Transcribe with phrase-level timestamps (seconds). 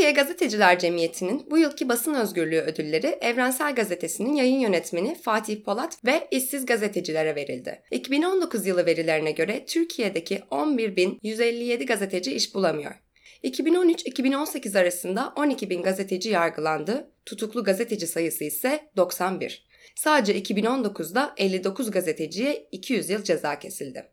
[0.00, 6.28] Türkiye Gazeteciler Cemiyeti'nin bu yılki basın özgürlüğü ödülleri Evrensel Gazetesi'nin yayın yönetmeni Fatih Polat ve
[6.30, 7.82] işsiz gazetecilere verildi.
[7.90, 12.94] 2019 yılı verilerine göre Türkiye'deki 11.157 gazeteci iş bulamıyor.
[13.44, 19.66] 2013-2018 arasında 12 bin gazeteci yargılandı, tutuklu gazeteci sayısı ise 91.
[19.96, 24.12] Sadece 2019'da 59 gazeteciye 200 yıl ceza kesildi.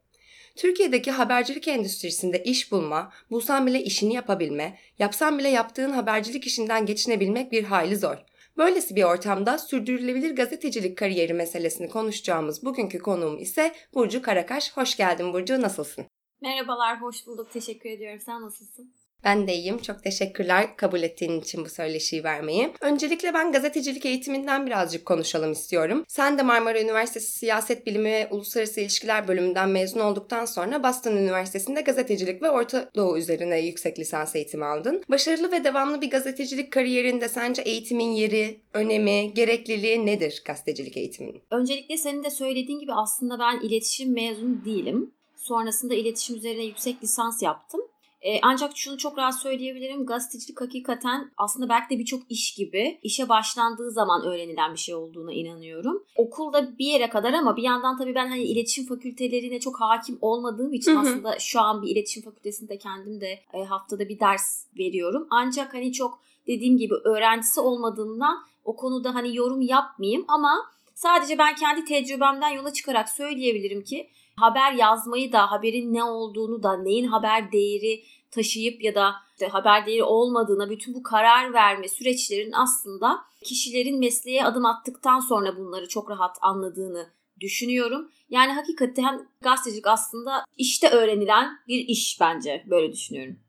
[0.58, 7.52] Türkiye'deki habercilik endüstrisinde iş bulma, bulsan bile işini yapabilme, yapsan bile yaptığın habercilik işinden geçinebilmek
[7.52, 8.18] bir hayli zor.
[8.58, 14.78] Böylesi bir ortamda sürdürülebilir gazetecilik kariyeri meselesini konuşacağımız bugünkü konuğum ise Burcu Karakaş.
[14.78, 16.06] Hoş geldin Burcu, nasılsın?
[16.42, 17.52] Merhabalar, hoş bulduk.
[17.52, 18.20] Teşekkür ediyorum.
[18.26, 18.94] Sen nasılsın?
[19.24, 19.78] Ben de iyiyim.
[19.78, 22.74] Çok teşekkürler kabul ettiğin için bu söyleşiyi vermeyi.
[22.82, 26.04] Öncelikle ben gazetecilik eğitiminden birazcık konuşalım istiyorum.
[26.08, 31.82] Sen de Marmara Üniversitesi Siyaset Bilimi ve Uluslararası İlişkiler bölümünden mezun olduktan sonra Boston Üniversitesi'nde
[31.82, 35.04] gazetecilik ve Orta Doğu üzerine yüksek lisans eğitimi aldın.
[35.10, 41.42] Başarılı ve devamlı bir gazetecilik kariyerinde sence eğitimin yeri, önemi, gerekliliği nedir gazetecilik eğitiminin?
[41.52, 45.12] Öncelikle senin de söylediğin gibi aslında ben iletişim mezunu değilim.
[45.36, 47.82] Sonrasında iletişim üzerine yüksek lisans yaptım.
[48.22, 50.06] E, ancak şunu çok rahat söyleyebilirim.
[50.06, 55.34] Gazetecilik hakikaten aslında belki de birçok iş gibi işe başlandığı zaman öğrenilen bir şey olduğuna
[55.34, 56.04] inanıyorum.
[56.16, 60.74] Okulda bir yere kadar ama bir yandan tabii ben hani iletişim fakültelerine çok hakim olmadığım
[60.74, 61.00] için hı hı.
[61.00, 65.28] aslında şu an bir iletişim fakültesinde kendim de e, haftada bir ders veriyorum.
[65.30, 71.56] Ancak hani çok dediğim gibi öğrencisi olmadığımdan o konuda hani yorum yapmayayım ama sadece ben
[71.56, 77.52] kendi tecrübemden yola çıkarak söyleyebilirim ki haber yazmayı da haberin ne olduğunu da neyin haber
[77.52, 84.00] değeri taşıyıp ya da işte haber değeri olmadığına bütün bu karar verme süreçlerin aslında kişilerin
[84.00, 88.12] mesleğe adım attıktan sonra bunları çok rahat anladığını düşünüyorum.
[88.30, 93.40] Yani hakikaten gazetecilik aslında işte öğrenilen bir iş bence böyle düşünüyorum.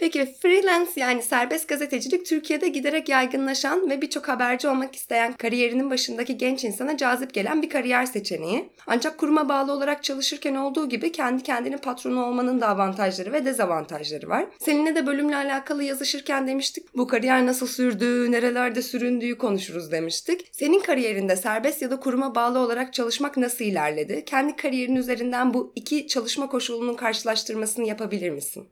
[0.00, 6.38] Peki freelance yani serbest gazetecilik Türkiye'de giderek yaygınlaşan ve birçok haberci olmak isteyen kariyerinin başındaki
[6.38, 8.70] genç insana cazip gelen bir kariyer seçeneği.
[8.86, 14.28] Ancak kuruma bağlı olarak çalışırken olduğu gibi kendi kendinin patronu olmanın da avantajları ve dezavantajları
[14.28, 14.46] var.
[14.58, 20.46] Seninle de bölümle alakalı yazışırken demiştik bu kariyer nasıl sürdüğü, nerelerde süründüğü konuşuruz demiştik.
[20.52, 24.24] Senin kariyerinde serbest ya da kuruma bağlı olarak çalışmak nasıl ilerledi?
[24.26, 28.68] Kendi kariyerin üzerinden bu iki çalışma koşulunun karşılaştırmasını yapabilir misin?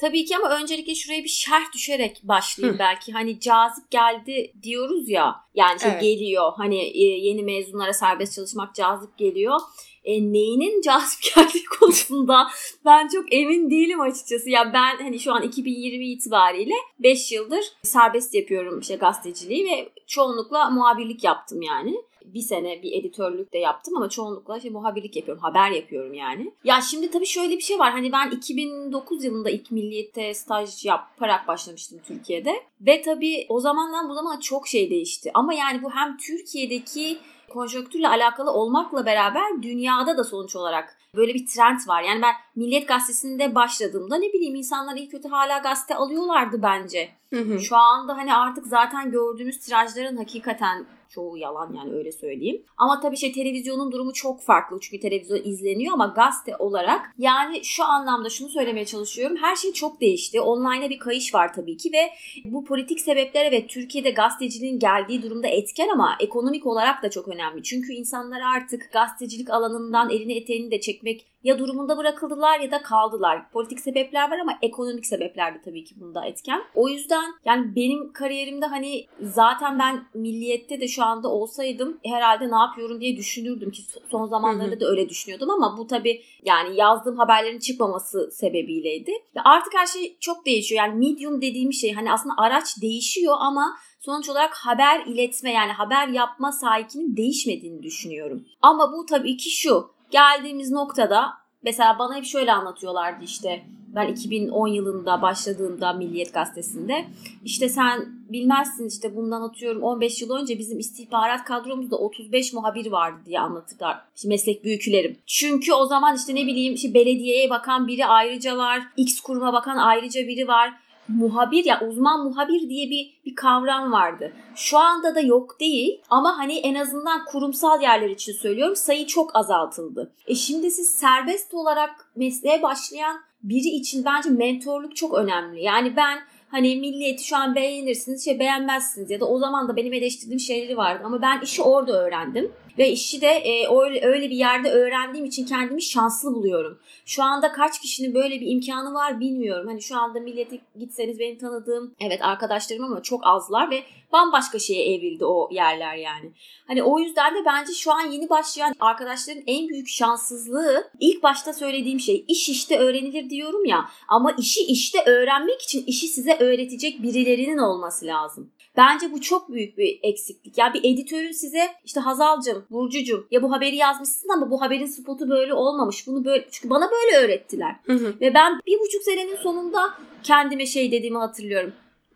[0.00, 2.78] Tabii ki ama öncelikle şuraya bir şerh düşerek başlayayım Hı.
[2.78, 3.12] belki.
[3.12, 5.36] Hani cazip geldi diyoruz ya.
[5.54, 6.02] Yani şey evet.
[6.02, 6.52] geliyor.
[6.56, 9.60] Hani e, yeni mezunlara serbest çalışmak cazip geliyor.
[10.04, 12.50] E, neyinin cazip geldiği konusunda
[12.84, 14.50] ben çok emin değilim açıkçası.
[14.50, 20.70] Ya ben hani şu an 2020 itibariyle 5 yıldır serbest yapıyorum işte gazeteciliği ve çoğunlukla
[20.70, 25.42] muhabirlik yaptım yani bir sene bir editörlük de yaptım ama çoğunlukla işte muhabirlik yapıyorum.
[25.42, 26.52] Haber yapıyorum yani.
[26.64, 27.92] Ya şimdi tabii şöyle bir şey var.
[27.92, 32.62] Hani ben 2009 yılında ilk milliyette staj yaparak başlamıştım Türkiye'de.
[32.80, 35.30] Ve tabii o zamandan bu zamana çok şey değişti.
[35.34, 37.18] Ama yani bu hem Türkiye'deki
[37.50, 42.02] konjonktürle alakalı olmakla beraber dünyada da sonuç olarak böyle bir trend var.
[42.02, 47.08] Yani ben Milliyet Gazetesi'nde başladığımda ne bileyim insanlar iyi kötü hala gazete alıyorlardı bence.
[47.30, 47.60] Hı hı.
[47.60, 52.62] Şu anda hani artık zaten gördüğümüz tirajların hakikaten çoğu yalan yani öyle söyleyeyim.
[52.76, 57.84] Ama tabii şey televizyonun durumu çok farklı çünkü televizyon izleniyor ama gazete olarak yani şu
[57.84, 59.36] anlamda şunu söylemeye çalışıyorum.
[59.36, 60.40] Her şey çok değişti.
[60.40, 62.10] Online'a bir kayış var tabii ki ve
[62.44, 67.62] bu politik sebeplere ve Türkiye'de gazeteciliğin geldiği durumda etken ama ekonomik olarak da çok önemli.
[67.62, 73.50] Çünkü insanlar artık gazetecilik alanından elini eteğini de çekmek ya durumunda bırakıldılar ya da kaldılar.
[73.50, 76.62] Politik sebepler var ama ekonomik sebepler de tabii ki bunda etken.
[76.74, 82.56] O yüzden yani benim kariyerimde hani zaten ben milliyette de şu anda olsaydım herhalde ne
[82.56, 87.58] yapıyorum diye düşünürdüm ki son zamanlarda da öyle düşünüyordum ama bu tabii yani yazdığım haberlerin
[87.58, 89.12] çıkmaması sebebiyleydi.
[89.44, 90.84] Artık her şey çok değişiyor.
[90.84, 96.08] Yani medium dediğim şey hani aslında araç değişiyor ama sonuç olarak haber iletme yani haber
[96.08, 98.44] yapma sahikinin değişmediğini düşünüyorum.
[98.62, 103.62] Ama bu tabii ki şu geldiğimiz noktada mesela bana hep şöyle anlatıyorlardı işte
[103.94, 107.04] ben 2010 yılında başladığımda Milliyet Gazetesi'nde
[107.44, 113.18] işte sen bilmezsin işte bundan atıyorum 15 yıl önce bizim istihbarat kadromuzda 35 muhabir vardı
[113.26, 115.16] diye anlatırlar işte meslek büyüklerim.
[115.26, 119.76] Çünkü o zaman işte ne bileyim işte belediyeye bakan biri ayrıca var, X kuruma bakan
[119.76, 120.74] ayrıca biri var
[121.16, 124.32] muhabir ya uzman muhabir diye bir bir kavram vardı.
[124.54, 129.36] Şu anda da yok değil ama hani en azından kurumsal yerler için söylüyorum sayı çok
[129.36, 130.12] azaltıldı.
[130.26, 135.62] E şimdi siz serbest olarak mesleğe başlayan biri için bence mentorluk çok önemli.
[135.62, 136.18] Yani ben
[136.48, 140.76] hani milliyeti şu an beğenirsiniz şey beğenmezsiniz ya da o zaman da benim eleştirdiğim şeyleri
[140.76, 142.52] vardı ama ben işi orada öğrendim.
[142.80, 143.68] Ve işi de e,
[144.02, 146.78] öyle, bir yerde öğrendiğim için kendimi şanslı buluyorum.
[147.06, 149.66] Şu anda kaç kişinin böyle bir imkanı var bilmiyorum.
[149.68, 153.82] Hani şu anda millete gitseniz benim tanıdığım evet arkadaşlarım ama çok azlar ve
[154.12, 156.32] bambaşka şeye evrildi o yerler yani.
[156.66, 161.52] Hani o yüzden de bence şu an yeni başlayan arkadaşların en büyük şanssızlığı ilk başta
[161.52, 167.02] söylediğim şey iş işte öğrenilir diyorum ya ama işi işte öğrenmek için işi size öğretecek
[167.02, 168.52] birilerinin olması lazım.
[168.76, 170.58] Bence bu çok büyük bir eksiklik.
[170.58, 175.28] Ya bir editörün size işte Hazal'cım, Burcu'cum ya bu haberi yazmışsın ama bu haberin spotu
[175.28, 176.06] böyle olmamış.
[176.06, 177.76] Bunu böyle çünkü bana böyle öğrettiler.
[177.86, 178.14] Hı hı.
[178.20, 181.72] Ve ben bir buçuk senenin sonunda kendime şey dediğimi hatırlıyorum.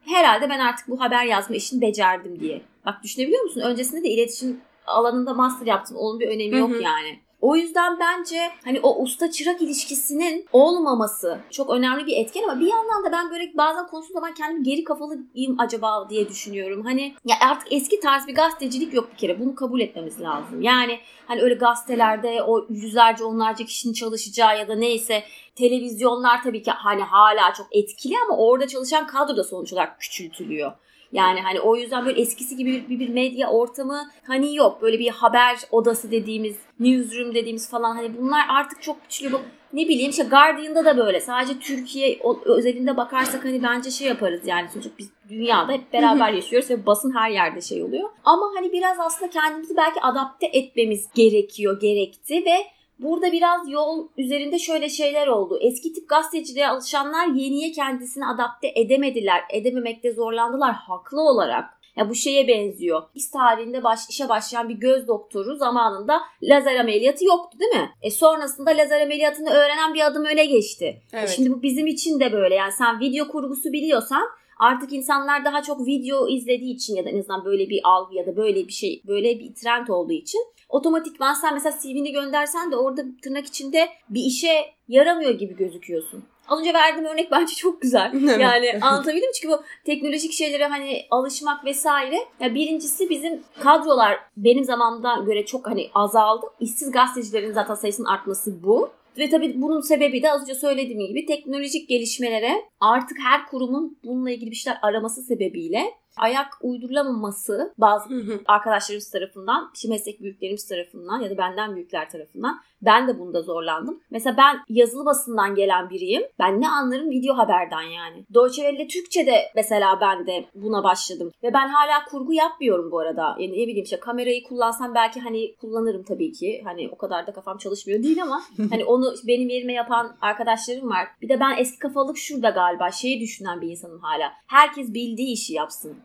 [0.06, 2.62] Herhalde ben artık bu haber yazma işini becerdim diye.
[2.86, 3.60] Bak düşünebiliyor musun?
[3.60, 5.96] Öncesinde de iletişim alanında master yaptım.
[5.96, 7.20] Onun bir önemi yok yani.
[7.44, 12.66] O yüzden bence hani o usta çırak ilişkisinin olmaması çok önemli bir etken ama bir
[12.66, 16.84] yandan da ben böyle bazen konuştuğum zaman kendimi geri kafalıyım acaba diye düşünüyorum.
[16.84, 19.40] Hani ya artık eski tarz bir gazetecilik yok bir kere.
[19.40, 20.62] Bunu kabul etmemiz lazım.
[20.62, 25.22] Yani hani öyle gazetelerde o yüzlerce onlarca kişinin çalışacağı ya da neyse
[25.54, 30.72] televizyonlar tabii ki hani hala çok etkili ama orada çalışan kadro da sonuç olarak küçültülüyor.
[31.12, 34.82] Yani hani o yüzden böyle eskisi gibi bir, bir medya ortamı hani yok.
[34.82, 38.96] Böyle bir haber odası dediğimiz, newsroom dediğimiz falan hani bunlar artık çok.
[39.32, 39.40] Bu,
[39.72, 41.20] ne bileyim işte Guardian'da da böyle.
[41.20, 46.70] Sadece Türkiye özelinde bakarsak hani bence şey yaparız yani sonuçta biz dünyada hep beraber yaşıyoruz
[46.70, 48.10] ve basın her yerde şey oluyor.
[48.24, 52.56] Ama hani biraz aslında kendimizi belki adapte etmemiz gerekiyor, gerekti ve
[52.98, 55.58] Burada biraz yol üzerinde şöyle şeyler oldu.
[55.60, 59.40] Eski tip gazeteciliğe alışanlar yeniye kendisini adapte edemediler.
[59.50, 61.64] Edememekte zorlandılar haklı olarak.
[61.96, 63.02] Ya bu şeye benziyor.
[63.14, 67.90] Biz tarihinde baş, işe başlayan bir göz doktoru zamanında lazer ameliyatı yoktu değil mi?
[68.02, 70.84] E sonrasında lazer ameliyatını öğrenen bir adım öne geçti.
[70.84, 71.28] E, evet.
[71.28, 72.54] E şimdi bu bizim için de böyle.
[72.54, 74.22] Yani sen video kurgusu biliyorsan
[74.58, 78.26] artık insanlar daha çok video izlediği için ya da en azından böyle bir algı ya
[78.26, 82.76] da böyle bir şey böyle bir trend olduğu için otomatikman sen mesela CV'ni göndersen de
[82.76, 86.24] orada tırnak içinde bir işe yaramıyor gibi gözüküyorsun.
[86.48, 88.12] Az önce verdiğim örnek bence çok güzel.
[88.40, 92.16] Yani anlatabildim çünkü bu teknolojik şeylere hani alışmak vesaire.
[92.40, 96.46] Ya birincisi bizim kadrolar benim zamanımda göre çok hani azaldı.
[96.60, 98.90] İşsiz gazetecilerin zaten sayısının artması bu.
[99.18, 104.30] Ve tabii bunun sebebi de az önce söylediğim gibi teknolojik gelişmelere artık her kurumun bununla
[104.30, 105.84] ilgili bir şeyler araması sebebiyle
[106.16, 108.08] ayak uydurulamaması bazı
[108.46, 114.00] arkadaşlarımız tarafından, işte meslek büyüklerimiz tarafından ya da benden büyükler tarafından ben de bunda zorlandım.
[114.10, 116.22] Mesela ben yazılı basından gelen biriyim.
[116.38, 118.24] Ben ne anlarım video haberden yani.
[118.34, 121.32] Deutsche Welle Türkçe'de mesela ben de buna başladım.
[121.42, 123.36] Ve ben hala kurgu yapmıyorum bu arada.
[123.38, 126.62] Yani ne bileyim işte kamerayı kullansam belki hani kullanırım tabii ki.
[126.64, 131.08] Hani o kadar da kafam çalışmıyor değil ama hani onu benim yerime yapan arkadaşlarım var.
[131.22, 134.32] Bir de ben eski kafalık şurada galiba şeyi düşünen bir insanım hala.
[134.46, 135.96] Herkes bildiği işi yapsın.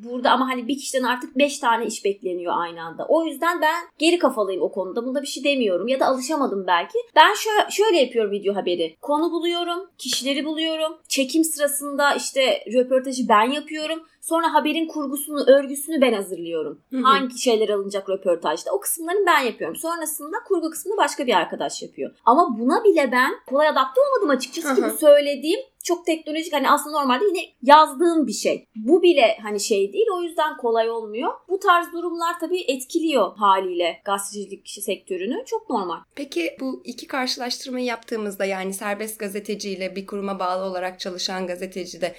[0.00, 3.06] Burada ama hani bir kişiden artık beş tane iş bekleniyor aynı anda.
[3.08, 5.04] O yüzden ben geri kafalıyım o konuda.
[5.04, 6.98] Bunda bir şey demiyorum ya da alışamadım belki.
[7.16, 8.96] Ben şöyle, şöyle yapıyorum video haberi.
[9.02, 10.98] Konu buluyorum, kişileri buluyorum.
[11.08, 14.02] Çekim sırasında işte röportajı ben yapıyorum.
[14.20, 16.80] Sonra haberin kurgusunu, örgüsünü ben hazırlıyorum.
[16.90, 17.02] Hı hı.
[17.02, 18.70] Hangi şeyler alınacak röportajda.
[18.72, 19.76] O kısımlarını ben yapıyorum.
[19.76, 22.10] Sonrasında kurgu kısmını başka bir arkadaş yapıyor.
[22.24, 24.68] Ama buna bile ben kolay adapte olmadım açıkçası.
[24.68, 24.92] Hı hı.
[24.92, 28.66] Bu söylediğim çok teknolojik hani aslında normalde yine yazdığım bir şey.
[28.76, 31.32] Bu bile hani şey değil o yüzden kolay olmuyor.
[31.48, 35.44] Bu tarz durumlar tabii etkiliyor haliyle gazetecilik sektörünü.
[35.46, 35.98] Çok normal.
[36.14, 42.14] Peki bu iki karşılaştırmayı yaptığımızda yani serbest gazeteciyle bir kuruma bağlı olarak çalışan gazeteci de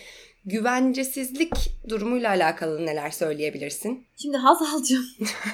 [0.48, 1.54] güvencesizlik
[1.90, 4.08] durumuyla alakalı neler söyleyebilirsin?
[4.22, 5.06] Şimdi Hazal'cığım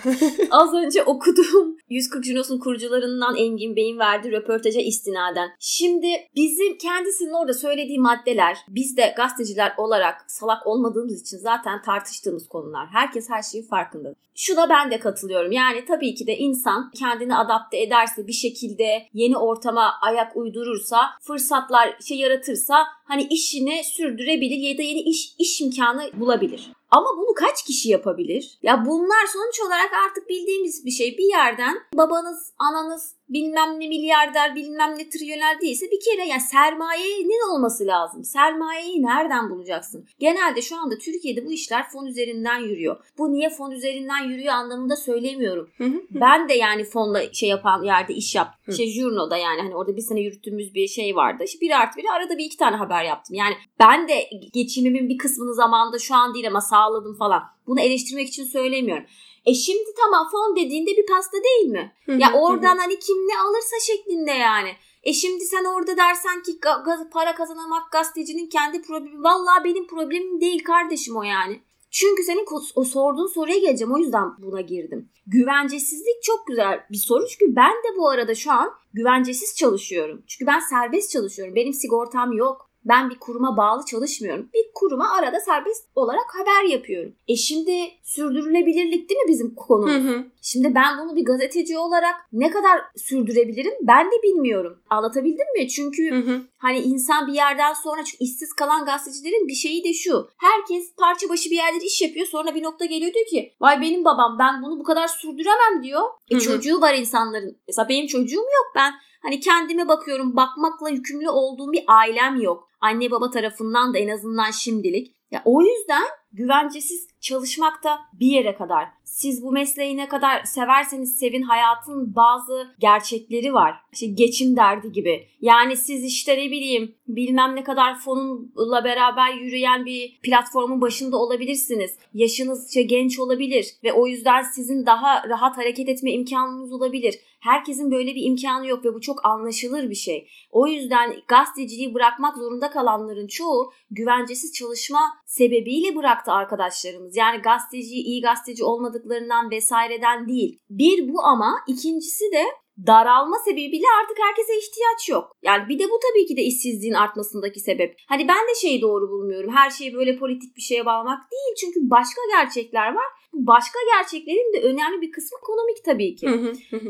[0.51, 5.49] az önce okuduğum 140 Junos'un kurucularından Engin Bey'in verdiği röportaja istinaden.
[5.59, 12.47] Şimdi bizim kendisinin orada söylediği maddeler biz de gazeteciler olarak salak olmadığımız için zaten tartıştığımız
[12.47, 12.87] konular.
[12.91, 14.15] Herkes her şeyin farkında.
[14.35, 15.51] Şuna ben de katılıyorum.
[15.51, 21.97] Yani tabii ki de insan kendini adapte ederse bir şekilde yeni ortama ayak uydurursa, fırsatlar
[22.07, 26.71] şey yaratırsa hani işini sürdürebilir ya da yeni iş iş imkanı bulabilir.
[26.91, 28.57] Ama bunu kaç kişi yapabilir?
[28.63, 31.17] Ya bunlar sonuç olarak artık bildiğimiz bir şey.
[31.17, 37.53] Bir yerden babanız, ananız bilmem ne milyarder, bilmem ne trilyonel değilse bir kere ya sermayenin
[37.53, 38.23] olması lazım.
[38.23, 40.05] Sermayeyi nereden bulacaksın?
[40.19, 42.97] Genelde şu anda Türkiye'de bu işler fon üzerinden yürüyor.
[43.17, 45.69] Bu niye fon üzerinden yürüyor anlamında söylemiyorum.
[46.11, 48.73] ben de yani fonla şey yapan yerde iş yaptım.
[48.73, 51.43] şey Jurno'da yani hani orada bir sene yürüttüğümüz bir şey vardı.
[51.43, 53.35] İşte bir artı bir arada bir iki tane haber yaptım.
[53.35, 57.43] Yani ben de geçimimin bir kısmını zamanda şu an değil ama sağladım falan.
[57.67, 59.05] Bunu eleştirmek için söylemiyorum.
[59.45, 61.93] E şimdi tamam fon dediğinde bir pasta değil mi?
[62.19, 64.69] ya oradan hani kim ne alırsa şeklinde yani.
[65.03, 69.23] E şimdi sen orada dersen ki ga- para kazanamak gazetecinin kendi problemi.
[69.23, 71.61] Vallahi benim problemim değil kardeşim o yani.
[71.91, 72.45] Çünkü senin
[72.75, 73.93] o sorduğun soruya geleceğim.
[73.93, 75.09] O yüzden buna girdim.
[75.27, 77.27] Güvencesizlik çok güzel bir soru.
[77.27, 80.23] Çünkü ben de bu arada şu an güvencesiz çalışıyorum.
[80.27, 81.55] Çünkü ben serbest çalışıyorum.
[81.55, 82.69] Benim sigortam yok.
[82.85, 84.49] Ben bir kuruma bağlı çalışmıyorum.
[84.53, 87.13] Bir kuruma arada serbest olarak haber yapıyorum.
[87.27, 87.71] E şimdi
[88.03, 89.93] sürdürülebilirlik değil mi bizim konumuz?
[89.93, 90.25] Hı hı.
[90.45, 94.79] Şimdi ben bunu bir gazeteci olarak ne kadar sürdürebilirim ben de bilmiyorum.
[94.89, 95.67] Anlatabildim mi?
[95.67, 96.41] Çünkü hı hı.
[96.57, 100.29] hani insan bir yerden sonra çünkü işsiz kalan gazetecilerin bir şeyi de şu.
[100.37, 102.27] Herkes parça başı bir yerde iş yapıyor.
[102.27, 106.01] Sonra bir nokta geliyor diyor ki vay benim babam ben bunu bu kadar sürdüremem diyor.
[106.31, 106.43] E hı hı.
[106.43, 107.57] çocuğu var insanların.
[107.67, 108.71] Mesela benim çocuğum yok.
[108.75, 112.69] Ben Hani kendime bakıyorum bakmakla yükümlü olduğum bir ailem yok.
[112.81, 115.15] Anne baba tarafından da en azından şimdilik.
[115.31, 118.87] Ya o yüzden güvencesiz çalışmak da bir yere kadar.
[119.13, 123.75] Siz bu mesleği ne kadar severseniz sevin hayatın bazı gerçekleri var.
[123.93, 125.27] İşte geçim derdi gibi.
[125.41, 131.97] Yani siz işte ne bileyim bilmem ne kadar fonunla beraber yürüyen bir platformun başında olabilirsiniz.
[132.13, 137.15] Yaşınız genç olabilir ve o yüzden sizin daha rahat hareket etme imkanınız olabilir.
[137.39, 140.27] Herkesin böyle bir imkanı yok ve bu çok anlaşılır bir şey.
[140.51, 147.17] O yüzden gazeteciliği bırakmak zorunda kalanların çoğu güvencesiz çalışma sebebiyle bıraktı arkadaşlarımız.
[147.17, 148.63] Yani gazeteci iyi gazeteci
[149.03, 150.59] olmadıklarından vesaireden değil.
[150.69, 152.43] Bir bu ama ikincisi de
[152.87, 155.31] daralma sebebiyle artık herkese ihtiyaç yok.
[155.43, 157.95] Yani bir de bu tabii ki de işsizliğin artmasındaki sebep.
[158.07, 159.51] Hani ben de şeyi doğru bulmuyorum.
[159.53, 161.55] Her şeyi böyle politik bir şeye bağlamak değil.
[161.59, 166.27] Çünkü başka gerçekler var başka gerçeklerin de önemli bir kısmı ekonomik tabii ki.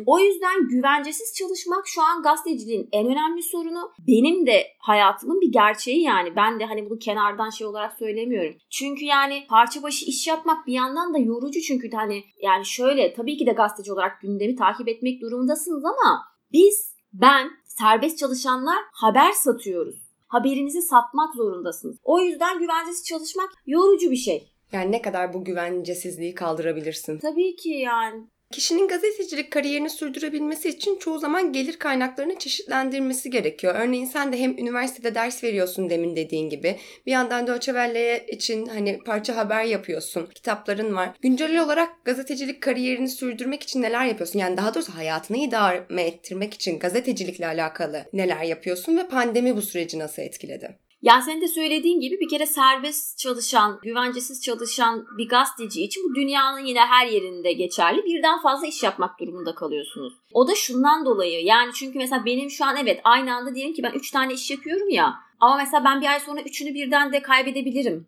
[0.05, 3.91] o yüzden güvencesiz çalışmak şu an gazeteciliğin en önemli sorunu.
[4.07, 6.35] Benim de hayatımın bir gerçeği yani.
[6.35, 8.55] Ben de hani bunu kenardan şey olarak söylemiyorum.
[8.69, 13.37] Çünkü yani parça başı iş yapmak bir yandan da yorucu çünkü hani yani şöyle tabii
[13.37, 16.21] ki de gazeteci olarak gündemi takip etmek durumundasınız ama
[16.51, 19.95] biz ben serbest çalışanlar haber satıyoruz.
[20.27, 21.97] Haberinizi satmak zorundasınız.
[22.03, 24.52] O yüzden güvencesiz çalışmak yorucu bir şey.
[24.73, 27.19] Yani ne kadar bu güvencesizliği kaldırabilirsin?
[27.19, 28.23] Tabii ki yani.
[28.53, 33.75] Kişinin gazetecilik kariyerini sürdürebilmesi için çoğu zaman gelir kaynaklarını çeşitlendirmesi gerekiyor.
[33.77, 36.77] Örneğin sen de hem üniversitede ders veriyorsun demin dediğin gibi.
[37.05, 40.25] Bir yandan da Öçevelle'ye için hani parça haber yapıyorsun.
[40.35, 41.09] Kitapların var.
[41.21, 44.39] Güncel olarak gazetecilik kariyerini sürdürmek için neler yapıyorsun?
[44.39, 49.99] Yani daha doğrusu hayatını idame ettirmek için gazetecilikle alakalı neler yapıyorsun ve pandemi bu süreci
[49.99, 50.77] nasıl etkiledi?
[51.03, 56.15] Yani senin de söylediğin gibi bir kere serbest çalışan, güvencesiz çalışan bir gazeteci için bu
[56.15, 58.05] dünyanın yine her yerinde geçerli.
[58.05, 60.13] Birden fazla iş yapmak durumunda kalıyorsunuz.
[60.33, 63.83] O da şundan dolayı yani çünkü mesela benim şu an evet aynı anda diyelim ki
[63.83, 65.13] ben 3 tane iş yapıyorum ya.
[65.43, 68.07] Ama mesela ben bir ay sonra üçünü birden de kaybedebilirim.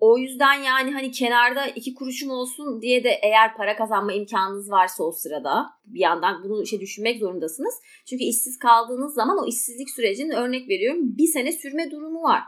[0.00, 5.04] o yüzden yani hani kenarda iki kuruşum olsun diye de eğer para kazanma imkanınız varsa
[5.04, 7.74] o sırada bir yandan bunu şey düşünmek zorundasınız.
[8.06, 12.42] Çünkü işsiz kaldığınız zaman o işsizlik sürecinin örnek veriyorum bir sene sürme durumu var.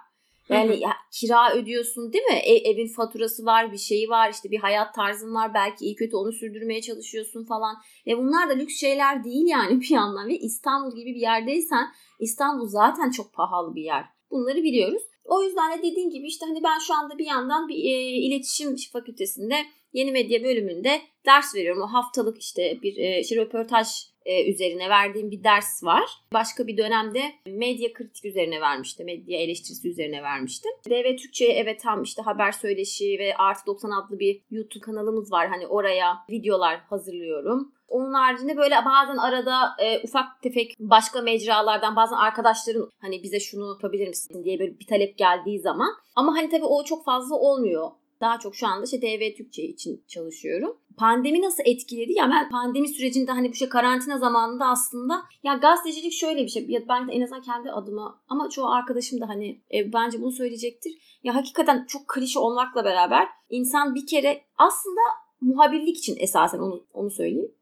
[0.48, 2.38] Yani ya, kira ödüyorsun değil mi?
[2.44, 5.54] E, evin faturası var, bir şeyi var, işte bir hayat tarzın var.
[5.54, 7.76] Belki iyi kötü onu sürdürmeye çalışıyorsun falan.
[8.06, 10.28] Ve bunlar da lüks şeyler değil yani bir yandan.
[10.28, 11.86] Ve İstanbul gibi bir yerdeysen
[12.20, 14.13] İstanbul zaten çok pahalı bir yer.
[14.34, 15.02] Bunları biliyoruz.
[15.24, 18.76] O yüzden de dediğim gibi işte hani ben şu anda bir yandan bir e, iletişim
[18.92, 19.54] fakültesinde
[19.92, 21.82] yeni medya bölümünde ders veriyorum.
[21.82, 23.88] O haftalık işte bir e, işte röportaj
[24.24, 26.10] e, üzerine verdiğim bir ders var.
[26.32, 29.06] Başka bir dönemde medya kritik üzerine vermiştim.
[29.06, 30.72] Medya eleştirisi üzerine vermiştim.
[30.90, 35.48] DV Türkçe'ye evet tam işte haber söyleşi ve Artı 90 adlı bir YouTube kanalımız var.
[35.48, 37.72] Hani oraya videolar hazırlıyorum.
[37.94, 43.68] Onun haricinde böyle bazen arada e, ufak tefek başka mecralardan bazen arkadaşların hani bize şunu
[43.68, 45.88] yapabilir misin diye böyle bir talep geldiği zaman.
[46.16, 47.90] Ama hani tabii o çok fazla olmuyor.
[48.20, 50.76] Daha çok şu anda işte TV Türkçe için çalışıyorum.
[50.96, 52.12] Pandemi nasıl etkiledi?
[52.12, 56.66] Ya ben pandemi sürecinde hani bu şey karantina zamanında aslında ya gazetecilik şöyle bir şey.
[56.68, 60.32] Ya ben de en azından kendi adıma ama çoğu arkadaşım da hani e, bence bunu
[60.32, 61.18] söyleyecektir.
[61.22, 65.00] Ya hakikaten çok klişe olmakla beraber insan bir kere aslında
[65.40, 67.54] muhabirlik için esasen onu onu söyleyeyim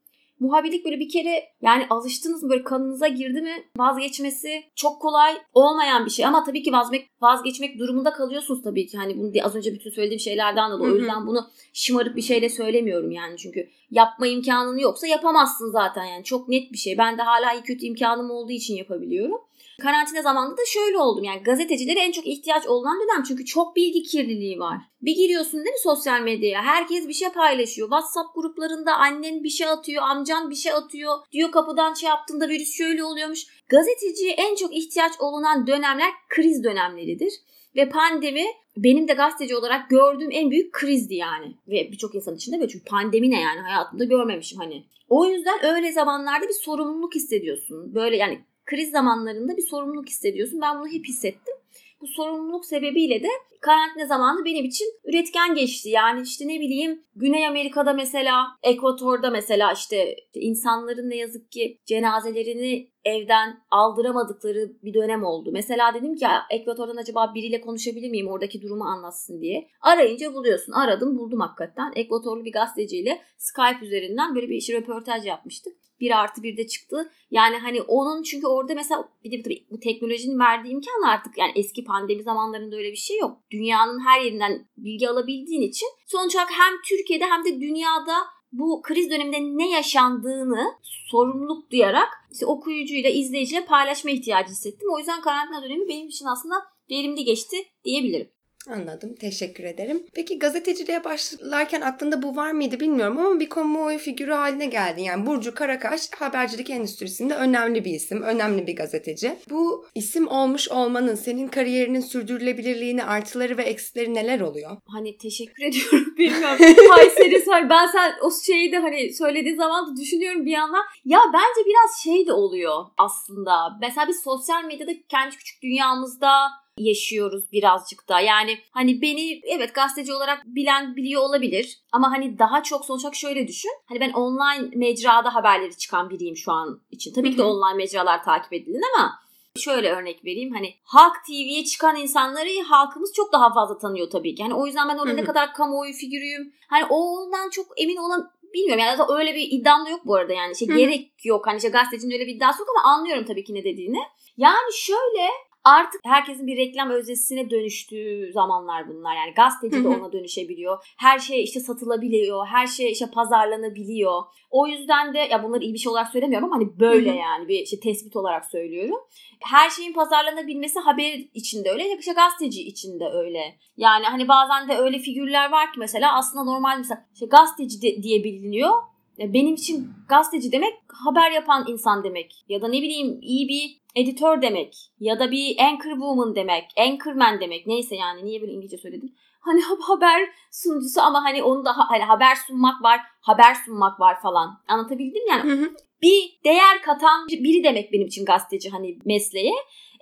[0.43, 2.49] muhabirlik böyle bir kere yani alıştınız mı?
[2.49, 3.63] Böyle kanınıza girdi mi?
[3.77, 6.25] Vazgeçmesi çok kolay olmayan bir şey.
[6.25, 8.97] Ama tabii ki vazgeçmek, vazgeçmek durumunda kalıyorsunuz tabii ki.
[8.97, 10.93] Hani bunu az önce bütün söylediğim şeylerden dolayı.
[10.93, 13.37] O yüzden bunu şımarık bir şeyle söylemiyorum yani.
[13.37, 16.23] Çünkü yapma imkanın yoksa yapamazsın zaten yani.
[16.23, 16.97] Çok net bir şey.
[16.97, 19.41] Ben de hala iyi kötü imkanım olduğu için yapabiliyorum.
[19.81, 24.03] Karantina zamanında da şöyle oldum yani gazetecilere en çok ihtiyaç olan dönem çünkü çok bilgi
[24.03, 24.77] kirliliği var.
[25.01, 27.87] Bir giriyorsun değil mi sosyal medyaya herkes bir şey paylaşıyor.
[27.87, 31.17] WhatsApp gruplarında annen bir şey atıyor, amcan bir şey atıyor.
[31.31, 33.45] Diyor kapıdan şey yaptığında virüs şöyle oluyormuş.
[33.69, 37.33] Gazeteciye en çok ihtiyaç olunan dönemler kriz dönemleridir.
[37.75, 38.45] Ve pandemi
[38.77, 41.57] benim de gazeteci olarak gördüğüm en büyük krizdi yani.
[41.67, 44.83] Ve birçok insan için de böyle çünkü pandemi ne yani hayatımda görmemişim hani.
[45.09, 47.95] O yüzden öyle zamanlarda bir sorumluluk hissediyorsun.
[47.95, 50.61] Böyle yani kriz zamanlarında bir sorumluluk hissediyorsun.
[50.61, 51.53] Ben bunu hep hissettim.
[52.01, 53.27] Bu sorumluluk sebebiyle de
[53.61, 55.89] karantina zamanı benim için üretken geçti.
[55.89, 62.89] Yani işte ne bileyim Güney Amerika'da mesela, Ekvator'da mesela işte insanların ne yazık ki cenazelerini
[63.05, 65.49] evden aldıramadıkları bir dönem oldu.
[65.53, 69.67] Mesela dedim ki Ekvator'dan acaba biriyle konuşabilir miyim oradaki durumu anlatsın diye.
[69.81, 70.73] Arayınca buluyorsun.
[70.73, 71.91] Aradım buldum hakikaten.
[71.95, 75.82] Ekvatorlu bir gazeteciyle Skype üzerinden böyle bir işi röportaj yapmıştık.
[76.03, 77.11] Bir artı bir de çıktı.
[77.31, 81.51] Yani hani onun çünkü orada mesela bir de tabii bu teknolojinin verdiği imkanla artık yani
[81.55, 83.37] eski pandemi zamanlarında öyle bir şey yok.
[83.51, 88.13] Dünyanın her yerinden bilgi alabildiğin için sonuç olarak hem Türkiye'de hem de dünyada
[88.51, 94.89] bu kriz döneminde ne yaşandığını sorumluluk duyarak işte okuyucuyla, izleyiciyle paylaşma ihtiyacı hissettim.
[94.93, 96.55] O yüzden karantina dönemi benim için aslında
[96.91, 98.29] verimli geçti diyebilirim.
[98.69, 99.15] Anladım.
[99.15, 100.03] Teşekkür ederim.
[100.13, 105.01] Peki gazeteciliğe başlarken aklında bu var mıydı bilmiyorum ama bir kamuoyu figürü haline geldi.
[105.01, 109.35] Yani Burcu Karakaş habercilik endüstrisinde önemli bir isim, önemli bir gazeteci.
[109.49, 114.77] Bu isim olmuş olmanın senin kariyerinin sürdürülebilirliğini, artıları ve eksileri neler oluyor?
[114.87, 116.17] Hani teşekkür ediyorum.
[116.17, 116.57] Bilmiyorum.
[116.89, 120.83] Hay seni ben sen o şeyi de hani söylediğin zaman da düşünüyorum bir yandan.
[121.05, 123.77] Ya bence biraz şey de oluyor aslında.
[123.81, 126.29] Mesela biz sosyal medyada kendi küçük dünyamızda
[126.77, 128.19] yaşıyoruz birazcık da.
[128.19, 133.15] Yani hani beni evet gazeteci olarak bilen biliyor olabilir ama hani daha çok sonuç olarak
[133.15, 133.71] şöyle düşün.
[133.85, 137.13] Hani ben online mecrada haberleri çıkan biriyim şu an için.
[137.13, 139.23] Tabii ki de online mecralar takip edilir ama
[139.55, 140.53] şöyle örnek vereyim.
[140.53, 144.43] Hani Halk TV'ye çıkan insanları halkımız çok daha fazla tanıyor tabii ki.
[144.43, 146.53] Hani o yüzden ben orada ne kadar kamuoyu figürüyüm.
[146.67, 150.55] Hani ondan çok emin olan bilmiyorum yani öyle bir iddiam da yok bu arada yani
[150.55, 153.63] şey gerek yok hani işte gazetecinin öyle bir iddiası yok ama anlıyorum tabii ki ne
[153.63, 153.99] dediğini.
[154.37, 155.27] Yani şöyle
[155.63, 159.15] artık herkesin bir reklam özdesine dönüştüğü zamanlar bunlar.
[159.15, 160.85] Yani gazeteci de ona dönüşebiliyor.
[160.97, 162.47] Her şey işte satılabiliyor.
[162.47, 164.21] Her şey işte pazarlanabiliyor.
[164.49, 167.59] O yüzden de ya bunları iyi bir şey olarak söylemiyorum ama hani böyle yani bir
[167.59, 168.99] işte tespit olarak söylüyorum.
[169.39, 173.57] Her şeyin pazarlanabilmesi haber içinde öyle, işte gazeteci içinde öyle.
[173.77, 178.03] Yani hani bazen de öyle figürler var ki mesela aslında normal mesela işte gazeteci de,
[178.03, 178.71] diye biliniyor
[179.19, 180.73] benim için gazeteci demek
[181.05, 182.45] haber yapan insan demek.
[182.49, 184.91] Ya da ne bileyim iyi bir editör demek.
[184.99, 186.65] Ya da bir anchor woman demek.
[186.77, 187.67] Anchorman demek.
[187.67, 189.15] Neyse yani niye böyle İngilizce söyledim.
[189.39, 192.99] Hani haber sunucusu ama hani onu da hani haber sunmak var.
[193.21, 194.61] Haber sunmak var falan.
[194.67, 195.51] Anlatabildim yani.
[195.51, 195.71] Hı hı.
[196.01, 199.53] Bir değer katan biri demek benim için gazeteci hani mesleğe.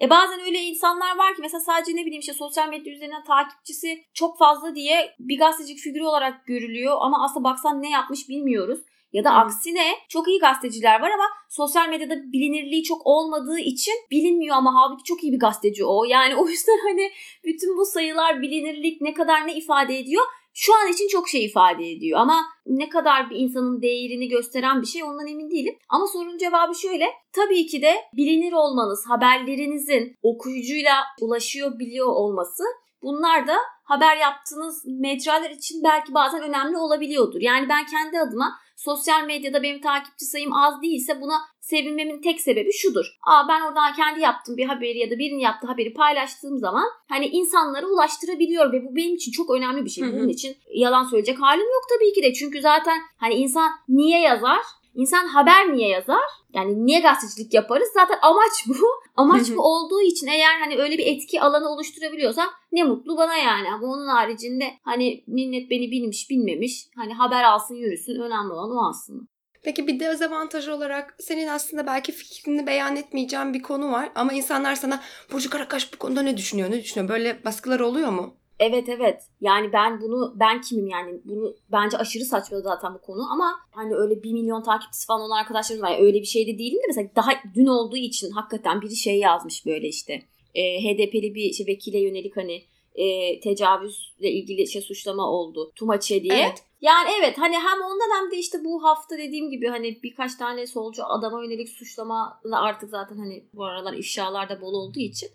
[0.01, 4.05] E bazen öyle insanlar var ki mesela sadece ne bileyim işte sosyal medya üzerinden takipçisi
[4.13, 8.79] çok fazla diye bir gazetecilik figürü olarak görülüyor ama aslında baksan ne yapmış bilmiyoruz.
[9.13, 14.55] Ya da aksine çok iyi gazeteciler var ama sosyal medyada bilinirliği çok olmadığı için bilinmiyor
[14.55, 16.03] ama halbuki çok iyi bir gazeteci o.
[16.03, 17.11] Yani o yüzden hani
[17.43, 20.23] bütün bu sayılar bilinirlik ne kadar ne ifade ediyor?
[20.53, 24.87] Şu an için çok şey ifade ediyor ama ne kadar bir insanın değerini gösteren bir
[24.87, 25.75] şey ondan emin değilim.
[25.89, 27.05] Ama sorunun cevabı şöyle.
[27.33, 32.63] Tabii ki de bilinir olmanız, haberlerinizin okuyucuyla ulaşıyor biliyor olması
[33.03, 37.41] bunlar da haber yaptığınız mecralar için belki bazen önemli olabiliyordur.
[37.41, 42.73] Yani ben kendi adıma sosyal medyada benim takipçi sayım az değilse buna sevinmemin tek sebebi
[42.73, 43.05] şudur.
[43.27, 47.25] Aa ben oradan kendi yaptığım bir haberi ya da birinin yaptığı haberi paylaştığım zaman hani
[47.25, 50.03] insanlara ulaştırabiliyor ve bu benim için çok önemli bir şey.
[50.13, 52.33] Bunun için yalan söyleyecek halim yok tabii ki de.
[52.33, 54.61] Çünkü zaten hani insan niye yazar?
[54.95, 56.23] İnsan haber niye yazar?
[56.53, 57.87] Yani niye gazetecilik yaparız?
[57.93, 58.73] Zaten amaç bu.
[59.15, 63.67] Amaç bu olduğu için eğer hani öyle bir etki alanı oluşturabiliyorsam ne mutlu bana yani.
[63.73, 66.87] Ama onun haricinde hani millet beni bilmiş bilmemiş.
[66.95, 68.15] Hani haber alsın yürüsün.
[68.15, 69.23] Önemli olan o aslında.
[69.63, 74.75] Peki bir dezavantaj olarak senin aslında belki fikrini beyan etmeyeceğin bir konu var ama insanlar
[74.75, 75.01] sana
[75.31, 77.09] Burcu Karakaş bu konuda ne düşünüyor, ne düşünüyor?
[77.09, 78.40] Böyle baskılar oluyor mu?
[78.61, 79.21] Evet evet.
[79.41, 83.95] Yani ben bunu ben kimim yani bunu bence aşırı saçma zaten bu konu ama hani
[83.95, 85.91] öyle bir milyon takipçisi falan olan arkadaşlarım var.
[85.91, 89.19] Yani öyle bir şey de değilim de mesela daha dün olduğu için hakikaten biri şey
[89.19, 90.21] yazmış böyle işte.
[90.55, 92.63] E, HDP'li bir şey, vekile yönelik hani
[92.95, 95.71] e, tecavüzle ilgili şey suçlama oldu.
[95.75, 96.33] Tumaçe diye.
[96.33, 96.63] Evet.
[96.81, 100.67] Yani evet hani hem ondan hem de işte bu hafta dediğim gibi hani birkaç tane
[100.67, 105.29] solcu adama yönelik suçlama artık zaten hani bu aralar ifşalarda bol olduğu için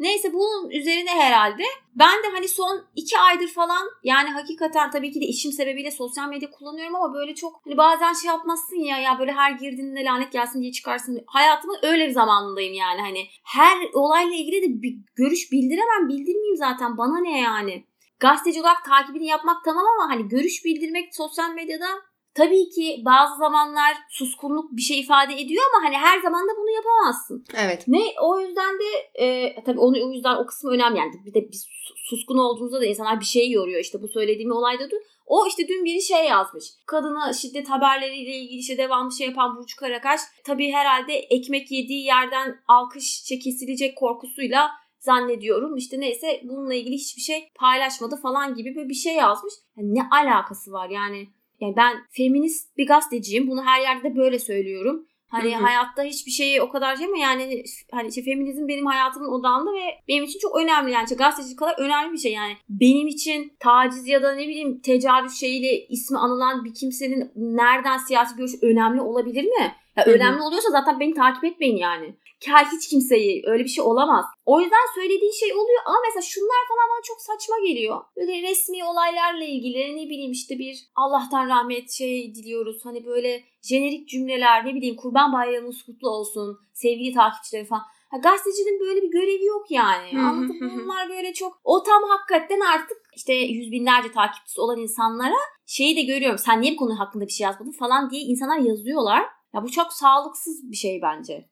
[0.00, 1.62] Neyse bunun üzerine herhalde
[1.94, 6.28] ben de hani son iki aydır falan yani hakikaten tabii ki de işim sebebiyle sosyal
[6.28, 10.32] medya kullanıyorum ama böyle çok hani bazen şey yapmazsın ya ya böyle her girdiğinde lanet
[10.32, 11.24] gelsin diye çıkarsın.
[11.26, 16.98] Hayatımın öyle bir zamanındayım yani hani her olayla ilgili de bir görüş bildiremem bildirmeyeyim zaten
[16.98, 17.84] bana ne yani.
[18.20, 21.86] Gazeteci olarak takibini yapmak tamam ama hani görüş bildirmek sosyal medyada
[22.34, 26.70] Tabii ki bazı zamanlar suskunluk bir şey ifade ediyor ama hani her zaman da bunu
[26.70, 27.44] yapamazsın.
[27.54, 27.84] Evet.
[27.88, 31.12] Ne o yüzden de e, tabii onu o yüzden o kısmı önemli yani.
[31.26, 31.66] Bir de biz
[31.96, 33.80] suskun olduğunuzda da insanlar bir şey yoruyor.
[33.80, 36.64] İşte bu söylediğim olayda da O işte dün biri şey yazmış.
[36.86, 42.60] Kadına şiddet haberleriyle ilgili işte devamlı şey yapan Burcu Karakaş tabii herhalde ekmek yediği yerden
[42.68, 45.76] alkış şey kesilecek korkusuyla zannediyorum.
[45.76, 49.54] İşte neyse bununla ilgili hiçbir şey paylaşmadı falan gibi böyle bir şey yazmış.
[49.76, 51.28] Yani ne alakası var yani?
[51.60, 53.48] Yani ben feminist bir gazeteciyim.
[53.48, 55.06] Bunu her yerde böyle söylüyorum.
[55.30, 55.62] Hani hı hı.
[55.62, 59.98] hayatta hiçbir şeyi o kadar şey mi yani hani işte feminizm benim hayatımın odağında ve
[60.08, 62.56] benim için çok önemli yani işte gazetecilik kadar önemli bir şey yani.
[62.68, 68.36] Benim için taciz ya da ne bileyim tecavüz şeyiyle ismi anılan bir kimsenin nereden siyasi
[68.36, 69.74] görüş önemli olabilir mi?
[69.96, 74.24] Ya önemli oluyorsa zaten beni takip etmeyin yani kel hiç kimseyi öyle bir şey olamaz.
[74.46, 78.00] O yüzden söylediği şey oluyor ama mesela şunlar falan bana çok saçma geliyor.
[78.16, 82.80] Böyle resmi olaylarla ilgili ne bileyim işte bir Allah'tan rahmet şey diliyoruz.
[82.84, 87.82] Hani böyle jenerik cümleler ne bileyim kurban bayramınız kutlu olsun sevgili takipçileri falan.
[88.10, 90.20] Ha, gazetecinin böyle bir görevi yok yani.
[90.20, 90.70] Anladın mı?
[90.84, 96.02] Bunlar böyle çok o tam hakikaten artık işte yüz binlerce takipçisi olan insanlara şeyi de
[96.02, 96.38] görüyorum.
[96.38, 99.26] Sen niye bu konu hakkında bir şey yazmadın falan diye insanlar yazıyorlar.
[99.54, 101.49] Ya bu çok sağlıksız bir şey bence.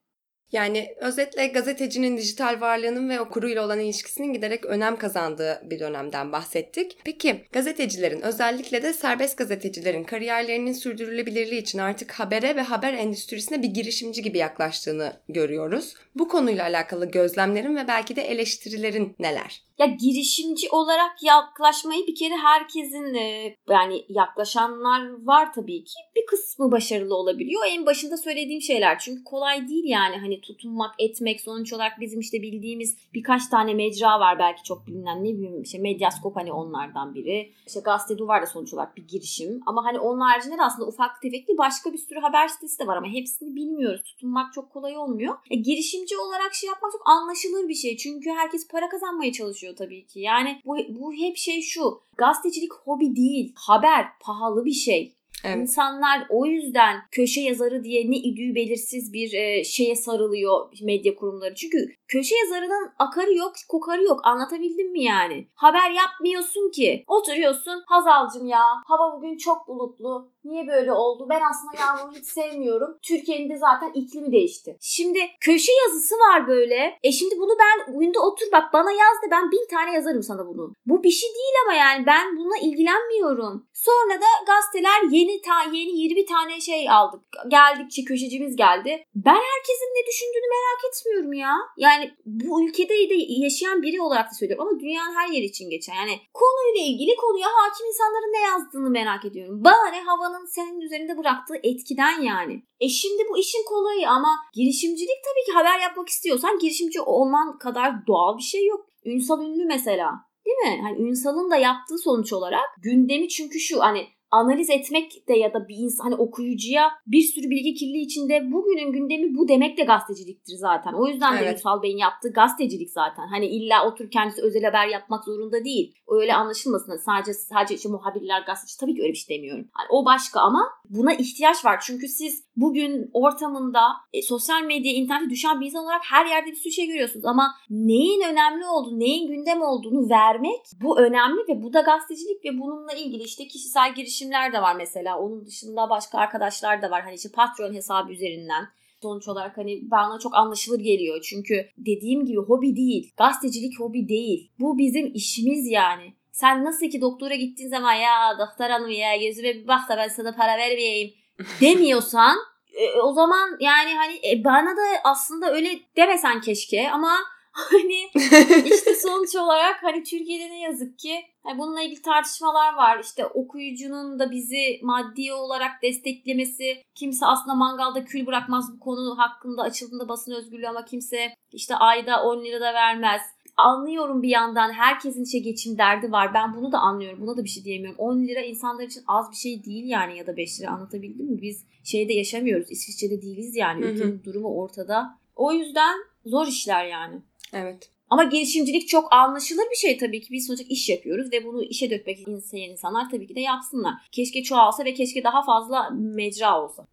[0.53, 6.99] Yani özetle gazetecinin dijital varlığının ve okuruyla olan ilişkisinin giderek önem kazandığı bir dönemden bahsettik.
[7.05, 13.69] Peki gazetecilerin özellikle de serbest gazetecilerin kariyerlerinin sürdürülebilirliği için artık habere ve haber endüstrisine bir
[13.69, 15.95] girişimci gibi yaklaştığını görüyoruz.
[16.15, 19.68] Bu konuyla alakalı gözlemlerin ve belki de eleştirilerin neler?
[19.79, 25.95] Ya girişimci olarak yaklaşmayı bir kere herkesin e, yani yaklaşanlar var tabii ki.
[26.17, 27.63] Bir kısmı başarılı olabiliyor.
[27.69, 28.99] En başında söylediğim şeyler.
[28.99, 34.21] Çünkü kolay değil yani hani tutunmak, etmek sonuç olarak bizim işte bildiğimiz birkaç tane mecra
[34.21, 37.53] var belki çok bilinen ne bileyim işte Medyaskop hani onlardan biri.
[37.67, 39.61] İşte Gazete Duvar da sonuç olarak bir girişim.
[39.67, 42.97] Ama hani onun haricinde de aslında ufak tefekli başka bir sürü haber sitesi de var
[42.97, 44.03] ama hepsini bilmiyoruz.
[44.03, 45.35] Tutunmak çok kolay olmuyor.
[45.51, 47.97] E, girişimci olarak şey yapmak çok anlaşılır bir şey.
[47.97, 50.21] Çünkü herkes para kazanmaya çalışıyor çalışıyor tabii ki.
[50.21, 52.01] Yani bu, bu hep şey şu.
[52.17, 53.53] Gazetecilik hobi değil.
[53.57, 55.18] Haber pahalı bir şey.
[55.45, 55.57] Evet.
[55.57, 61.55] İnsanlar o yüzden köşe yazarı diye ne idüğü belirsiz bir e, şeye sarılıyor medya kurumları.
[61.55, 64.21] Çünkü köşe yazarının akarı yok, kokarı yok.
[64.25, 65.49] Anlatabildim mi yani?
[65.55, 67.05] Haber yapmıyorsun ki.
[67.07, 67.83] Oturuyorsun.
[67.87, 70.31] Hazalcım ya hava bugün çok bulutlu.
[70.45, 71.27] Niye böyle oldu?
[71.31, 72.99] Ben aslında yağmuru hiç sevmiyorum.
[73.03, 74.77] Türkiye'nin de zaten iklimi değişti.
[74.81, 76.99] Şimdi köşe yazısı var böyle.
[77.03, 80.47] E şimdi bunu ben günde otur bak bana yaz da ben bin tane yazarım sana
[80.47, 80.73] bunu.
[80.87, 83.67] Bu bir şey değil ama yani ben bununla ilgilenmiyorum.
[83.75, 87.23] Sonra da gazeteler yeni ta yeni 20 tane şey aldık.
[87.49, 89.05] Geldikçe köşecimiz geldi.
[89.15, 91.55] Ben herkesin ne düşündüğünü merak etmiyorum ya.
[91.77, 93.15] Yani bu ülkede de
[93.45, 95.95] yaşayan biri olarak da söylüyorum ama dünyanın her yeri için geçer.
[95.95, 99.65] Yani konuyla ilgili konuya hakim insanların ne yazdığını merak ediyorum.
[99.65, 102.63] Bana havanın senin üzerinde bıraktığı etkiden yani.
[102.81, 108.07] E şimdi bu işin kolayı ama girişimcilik tabii ki haber yapmak istiyorsan girişimci olman kadar
[108.07, 108.87] doğal bir şey yok.
[109.05, 110.11] Ünsal ünlü mesela.
[110.47, 110.83] Değil mi?
[110.83, 115.69] Hani Ünsal'ın da yaptığı sonuç olarak gündemi çünkü şu hani analiz etmek de ya da
[115.69, 120.57] bir insan hani okuyucuya bir sürü bilgi kirli içinde bugünün gündemi bu demek de gazeteciliktir
[120.57, 120.93] zaten.
[120.93, 121.47] O yüzden evet.
[121.47, 123.27] de Ünsal Bey'in yaptığı gazetecilik zaten.
[123.27, 125.95] Hani illa otur kendisi özel haber yapmak zorunda değil.
[126.09, 126.89] Öyle anlaşılmasın.
[126.89, 129.69] Hani sadece sadece işte muhabirler gazeteci tabii ki öyle bir şey demiyorum.
[129.79, 131.79] Yani o başka ama buna ihtiyaç var.
[131.87, 133.81] Çünkü siz bugün ortamında
[134.13, 137.25] e, sosyal medya, internete düşen bir insan olarak her yerde bir sürü şey görüyorsunuz.
[137.25, 142.59] Ama neyin önemli olduğunu, neyin gündem olduğunu vermek bu önemli ve bu da gazetecilik ve
[142.59, 145.19] bununla ilgili işte kişisel girişimler de var mesela.
[145.19, 147.03] Onun dışında başka arkadaşlar da var.
[147.03, 148.69] Hani işte Patreon hesabı üzerinden
[149.03, 151.21] sonuç olarak hani bana çok anlaşılır geliyor.
[151.31, 153.13] Çünkü dediğim gibi hobi değil.
[153.17, 154.51] Gazetecilik hobi değil.
[154.61, 156.15] Bu bizim işimiz yani.
[156.33, 160.09] Sen nasıl ki doktora gittiğin zaman ya doktor hanım ya gözüme bir bak da ben
[160.09, 161.15] sana para vermeyeyim
[161.61, 162.37] demiyorsan
[162.73, 167.11] e, o zaman yani hani e, bana da aslında öyle demesen keşke ama
[167.59, 168.11] hani
[168.65, 171.15] işte sonuç olarak hani Türkiye'de ne yazık ki
[171.47, 173.01] yani bununla ilgili tartışmalar var.
[173.05, 176.83] İşte okuyucunun da bizi maddi olarak desteklemesi.
[176.95, 182.23] Kimse aslında mangalda kül bırakmaz bu konu hakkında açıldığında basın özgürlüğü ama kimse işte ayda
[182.23, 183.23] 10 lira da vermez
[183.59, 186.35] anlıyorum bir yandan herkesin işe geçim derdi var.
[186.35, 187.21] Ben bunu da anlıyorum.
[187.21, 187.99] Buna da bir şey diyemiyorum.
[187.99, 191.43] 10 lira insanlar için az bir şey değil yani ya da 5 lira anlatabildim mi?
[191.43, 192.71] Biz şeyde yaşamıyoruz.
[192.71, 193.85] İsviçre'de değiliz yani.
[193.85, 195.19] Ülkenin durumu ortada.
[195.37, 197.23] O yüzden zor işler yani.
[197.53, 197.91] Evet.
[198.11, 200.33] Ama girişimcilik çok anlaşılır bir şey tabii ki.
[200.33, 203.95] Biz sonuçta iş yapıyoruz ve bunu işe dökmek isteyen insanlar tabii ki de yapsınlar.
[204.13, 206.87] Keşke çoğalsa ve keşke daha fazla mecra olsa.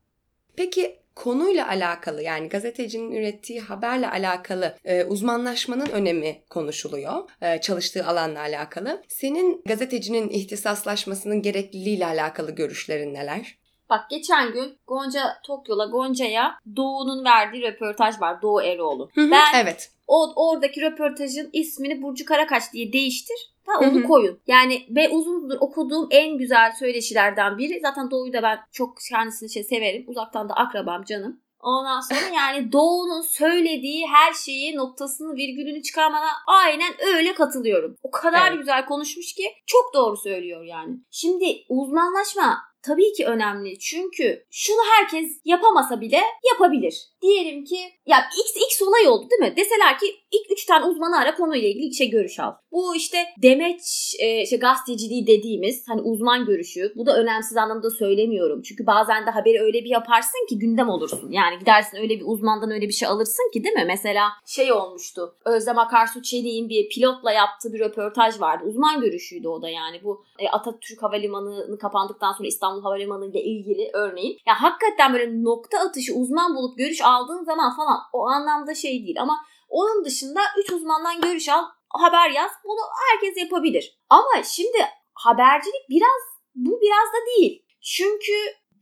[0.56, 7.30] Peki konuyla alakalı yani gazetecinin ürettiği haberle alakalı e, uzmanlaşmanın önemi konuşuluyor.
[7.41, 9.04] E, çalıştığı alanla alakalı.
[9.08, 13.58] Senin gazetecinin ihtisaslaşmasının gerekliliğiyle alakalı görüşlerin neler?
[13.89, 18.41] Bak geçen gün Gonca Tokyo'la Gonca'ya Doğu'nun verdiği röportaj var.
[18.41, 19.10] Doğu Eroğlu.
[19.15, 19.91] Hı hı, ben evet.
[20.08, 23.56] O oradaki röportajın ismini Burcu Karakaç diye değiştir.
[23.65, 24.39] Ha, onu koyun.
[24.48, 27.80] Yani ve uzundur okuduğum en güzel söyleşilerden biri.
[27.82, 30.04] Zaten Doğu'yu da ben çok kendisini şey severim.
[30.08, 31.41] Uzaktan da akrabam canım.
[31.60, 37.96] Ondan sonra yani Doğu'nun söylediği her şeyi noktasını virgülünü çıkarmadan aynen öyle katılıyorum.
[38.04, 38.60] O kadar evet.
[38.60, 40.96] güzel konuşmuş ki çok doğru söylüyor yani.
[41.12, 43.80] Şimdi uzmanlaşma tabii ki önemli.
[43.80, 46.21] Çünkü şunu herkes yapamasa bile
[46.54, 47.08] yapabilir.
[47.21, 49.58] Diyelim ki ya X, X olay oldu değil mi?
[49.58, 52.54] Deseler ki ilk 3 tane uzmanı ara konuyla ilgili şey görüş al.
[52.71, 56.93] Bu işte demeç e, işte gazeteciliği dediğimiz hani uzman görüşü.
[56.95, 58.62] Bu da önemsiz anlamda söylemiyorum.
[58.62, 61.32] Çünkü bazen de haberi öyle bir yaparsın ki gündem olursun.
[61.32, 63.86] Yani gidersin öyle bir uzmandan öyle bir şey alırsın ki değil mi?
[63.88, 65.36] Mesela şey olmuştu.
[65.45, 68.63] Özlem Akarsu Çelik'in bir pilotla yaptığı bir röportaj vardı.
[68.67, 70.04] Uzman görüşüydü o da yani.
[70.04, 74.38] Bu e, Atatürk Havalimanı'nı kapandıktan sonra İstanbul Havalimanı ile ilgili örneğin.
[74.48, 79.21] Ya hakikaten böyle nokta atışı uzman bulup görüş aldığın zaman falan o anlamda şey değil
[79.21, 82.51] ama onun dışında 3 uzmandan görüş al, haber yaz.
[82.63, 83.99] Bunu herkes yapabilir.
[84.10, 84.78] Ama şimdi
[85.13, 86.21] habercilik biraz
[86.56, 87.65] bu biraz da değil.
[87.82, 88.34] Çünkü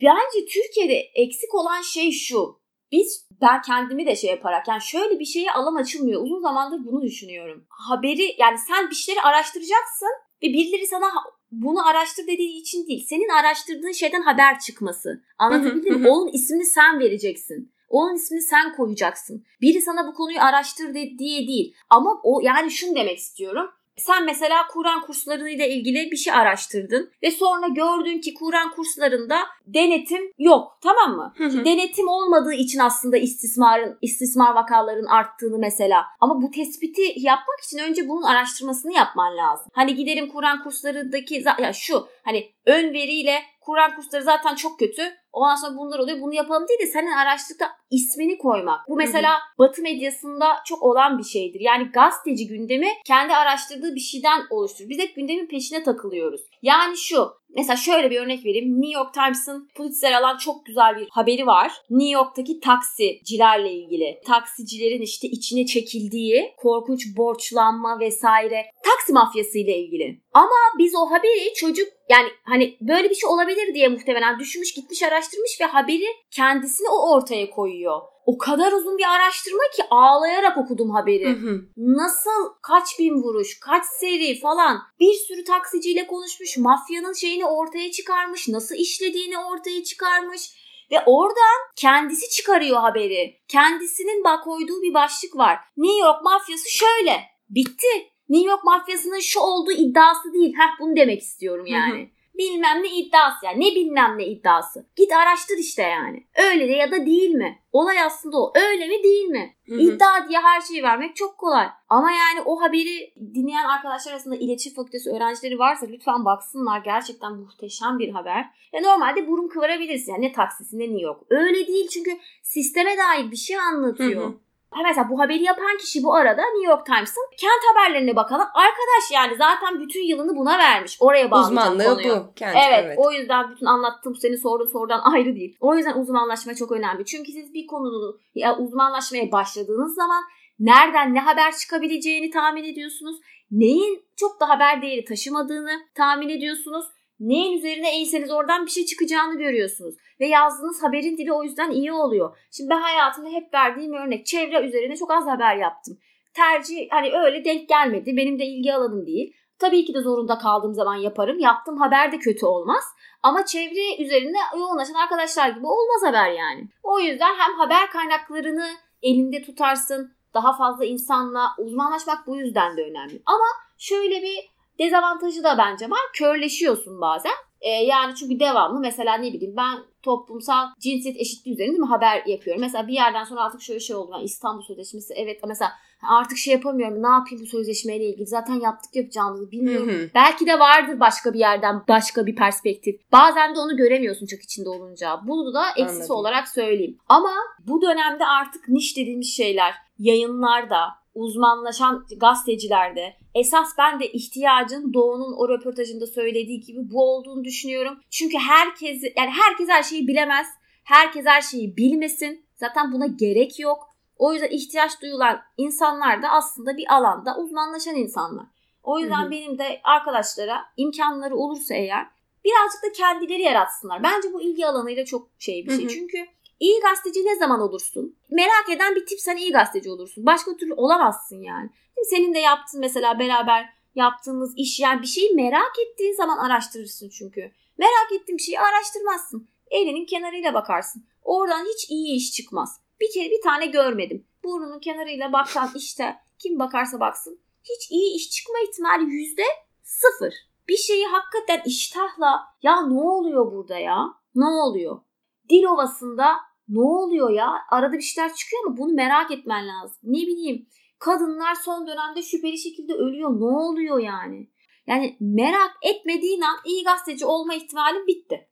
[0.01, 2.63] bence Türkiye'de eksik olan şey şu.
[2.91, 6.21] Biz ben kendimi de şey yaparak yani şöyle bir şeye alan açılmıyor.
[6.21, 7.65] Uzun zamandır bunu düşünüyorum.
[7.69, 10.09] Haberi yani sen bir şeyleri araştıracaksın
[10.43, 11.11] ve birileri sana
[11.51, 13.05] bunu araştır dediği için değil.
[13.09, 15.23] Senin araştırdığın şeyden haber çıkması.
[15.37, 16.09] Anlatabildim mi?
[16.09, 17.72] Onun ismini sen vereceksin.
[17.89, 19.45] Onun ismini sen koyacaksın.
[19.61, 21.75] Biri sana bu konuyu araştır de, diye değil.
[21.89, 23.69] Ama o yani şunu demek istiyorum.
[23.97, 30.31] Sen mesela Kur'an kurslarıyla ilgili bir şey araştırdın ve sonra gördün ki Kur'an kurslarında denetim
[30.37, 30.77] yok.
[30.81, 31.33] Tamam mı?
[31.37, 31.65] Hı hı.
[31.65, 36.05] Denetim olmadığı için aslında istismarın istismar vakaların arttığını mesela.
[36.19, 39.67] Ama bu tespiti yapmak için önce bunun araştırmasını yapman lazım.
[39.73, 45.01] Hani giderim Kur'an kurslarındaki ya şu hani ön veriyle Kur'an kursları zaten çok kötü.
[45.33, 46.21] Ondan sonra bunlar oluyor.
[46.21, 48.79] Bunu yapalım değil de senin araştırdıkta ismini koymak.
[48.89, 49.57] Bu mesela hı hı.
[49.59, 51.59] Batı medyasında çok olan bir şeydir.
[51.59, 54.89] Yani gazeteci gündemi kendi araştırdığı bir şeyden oluşturur.
[54.89, 56.41] Biz hep gündemin peşine takılıyoruz.
[56.61, 58.81] Yani şu Mesela şöyle bir örnek vereyim.
[58.81, 61.71] New York Times'ın Pulitzer alan çok güzel bir haberi var.
[61.89, 64.21] New York'taki taksicilerle ilgili.
[64.25, 70.21] Taksicilerin işte içine çekildiği korkunç borçlanma vesaire taksi mafyası ile ilgili.
[70.33, 75.03] Ama biz o haberi çocuk yani hani böyle bir şey olabilir diye muhtemelen düşünmüş gitmiş
[75.03, 80.89] araştırmış ve haberi kendisini o ortaya koyuyor o kadar uzun bir araştırma ki ağlayarak okudum
[80.89, 81.25] haberi.
[81.25, 81.61] Hı hı.
[81.77, 88.47] Nasıl kaç bin vuruş, kaç seri falan bir sürü taksiciyle konuşmuş, mafyanın şeyini ortaya çıkarmış,
[88.47, 90.63] nasıl işlediğini ortaya çıkarmış.
[90.91, 93.41] Ve oradan kendisi çıkarıyor haberi.
[93.47, 95.59] Kendisinin bak koyduğu bir başlık var.
[95.77, 97.21] New York mafyası şöyle.
[97.49, 97.87] Bitti.
[98.29, 100.53] New York mafyasının şu olduğu iddiası değil.
[100.57, 101.99] Heh bunu demek istiyorum yani.
[101.99, 103.59] Hı hı bilmem ne iddiası yani.
[103.59, 104.85] Ne bilmem ne iddiası.
[104.95, 106.27] Git araştır işte yani.
[106.37, 107.59] Öyle de ya da değil mi?
[107.71, 108.53] Olay aslında o.
[108.55, 109.55] Öyle mi değil mi?
[109.67, 109.79] Hı hı.
[109.79, 111.67] İddia diye her şeyi vermek çok kolay.
[111.89, 116.79] Ama yani o haberi dinleyen arkadaşlar arasında iletişim fakültesi öğrencileri varsa lütfen baksınlar.
[116.79, 118.45] Gerçekten muhteşem bir haber.
[118.73, 120.11] Ve normalde burun kıvırabilirsin.
[120.11, 121.21] Yani ne taksisi ne New York.
[121.29, 124.23] Öyle değil çünkü sisteme dair bir şey anlatıyor.
[124.23, 124.33] Hı hı.
[124.33, 124.37] Ha
[124.83, 128.47] mesela bu haberi yapan kişi bu arada New York Times'ın kent haberlerine bakalım.
[128.53, 130.97] Arkadaş yani zaten bütün yılını buna vermiş.
[130.99, 132.25] Oraya bağlayacak Uzmanlığı konuyu.
[132.29, 132.33] bu.
[132.35, 132.97] Kent, evet, evet.
[132.99, 135.57] O yüzden bütün anlattığım seni sorduğun sorudan ayrı değil.
[135.59, 137.05] O yüzden uzmanlaşma çok önemli.
[137.05, 140.23] Çünkü siz bir konunun ya uzmanlaşmaya başladığınız zaman
[140.59, 143.15] nereden ne haber çıkabileceğini tahmin ediyorsunuz.
[143.51, 146.85] Neyin çok da haber değeri taşımadığını tahmin ediyorsunuz
[147.27, 149.95] Neyin üzerine eğseniz oradan bir şey çıkacağını görüyorsunuz.
[150.19, 152.37] Ve yazdığınız haberin dili o yüzden iyi oluyor.
[152.51, 155.97] Şimdi ben hayatımda hep verdiğim örnek çevre üzerine çok az haber yaptım.
[156.33, 158.17] Tercih hani öyle denk gelmedi.
[158.17, 159.33] Benim de ilgi alanım değil.
[159.59, 161.39] Tabii ki de zorunda kaldığım zaman yaparım.
[161.39, 162.83] Yaptığım haber de kötü olmaz.
[163.23, 166.69] Ama çevre üzerinde yoğunlaşan arkadaşlar gibi olmaz haber yani.
[166.83, 168.69] O yüzden hem haber kaynaklarını
[169.01, 170.13] elinde tutarsın.
[170.33, 173.21] Daha fazla insanla uzmanlaşmak bu yüzden de önemli.
[173.25, 173.45] Ama
[173.77, 175.99] şöyle bir Dezavantajı da bence var.
[176.13, 177.31] Körleşiyorsun bazen.
[177.61, 182.25] E, yani çünkü devamlı mesela ne bileyim ben toplumsal cinsiyet eşitliği üzerine değil mi haber
[182.25, 182.61] yapıyorum.
[182.61, 184.11] Mesela bir yerden sonra artık şöyle şey oldu.
[184.13, 185.71] Yani İstanbul Sözleşmesi evet mesela
[186.09, 187.03] artık şey yapamıyorum.
[187.03, 188.27] Ne yapayım bu sözleşmeyle ilgili?
[188.27, 189.89] Zaten yaptık yapacağımızı bilmiyorum.
[189.89, 190.09] Hı hı.
[190.15, 193.11] Belki de vardır başka bir yerden başka bir perspektif.
[193.11, 195.19] Bazen de onu göremiyorsun çok içinde olunca.
[195.27, 196.15] Bunu da eksisi Anladım.
[196.15, 196.97] olarak söyleyeyim.
[197.09, 197.31] Ama
[197.67, 200.79] bu dönemde artık niş dediğimiz şeyler yayınlarda
[201.15, 207.99] uzmanlaşan gazetecilerde esas ben de ihtiyacın Doğu'nun o röportajında söylediği gibi bu olduğunu düşünüyorum.
[208.09, 210.47] Çünkü herkes yani herkes her şeyi bilemez.
[210.83, 212.45] Herkes her şeyi bilmesin.
[212.55, 213.89] Zaten buna gerek yok.
[214.17, 218.45] O yüzden ihtiyaç duyulan insanlar da aslında bir alanda uzmanlaşan insanlar.
[218.83, 219.31] O yüzden hı hı.
[219.31, 222.07] benim de arkadaşlara imkanları olursa eğer
[222.45, 224.03] birazcık da kendileri yaratsınlar.
[224.03, 225.83] Bence bu ilgi alanıyla çok şey bir şey.
[225.83, 225.89] Hı hı.
[225.89, 226.27] Çünkü
[226.63, 228.15] İyi gazeteci ne zaman olursun?
[228.29, 230.25] Merak eden bir tip sen iyi gazeteci olursun.
[230.25, 231.69] Başka türlü olamazsın yani.
[232.09, 237.51] Senin de yaptığın mesela beraber yaptığımız iş yani bir şeyi merak ettiğin zaman araştırırsın çünkü.
[237.77, 239.47] Merak ettiğin şeyi araştırmazsın.
[239.71, 241.05] Elinin kenarıyla bakarsın.
[241.23, 242.81] Oradan hiç iyi iş çıkmaz.
[243.01, 244.27] Bir kere bir tane görmedim.
[244.43, 249.43] Burnunun kenarıyla bakan işte kim bakarsa baksın hiç iyi iş çıkma ihtimali yüzde
[249.83, 250.33] sıfır.
[250.67, 254.07] Bir şeyi hakikaten iştahla ya ne oluyor burada ya?
[254.35, 255.01] Ne oluyor?
[255.49, 256.35] Dil ovasında
[256.67, 257.53] ne oluyor ya?
[257.71, 259.97] Arada bir şeyler çıkıyor ama bunu merak etmen lazım.
[260.03, 260.67] Ne bileyim
[261.03, 263.29] kadınlar son dönemde şüpheli şekilde ölüyor.
[263.29, 264.49] Ne oluyor yani?
[264.87, 268.47] Yani merak etmediğin an iyi gazeteci olma ihtimalin bitti.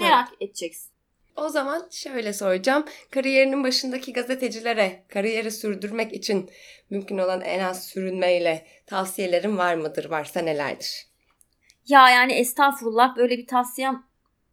[0.00, 0.42] Merak evet.
[0.42, 0.92] edeceksin.
[1.36, 2.84] O zaman şöyle soracağım.
[3.10, 6.50] Kariyerinin başındaki gazetecilere kariyeri sürdürmek için
[6.90, 10.10] mümkün olan en az sürünmeyle tavsiyelerin var mıdır?
[10.10, 11.06] Varsa nelerdir?
[11.86, 14.04] Ya yani estağfurullah böyle bir tavsiyem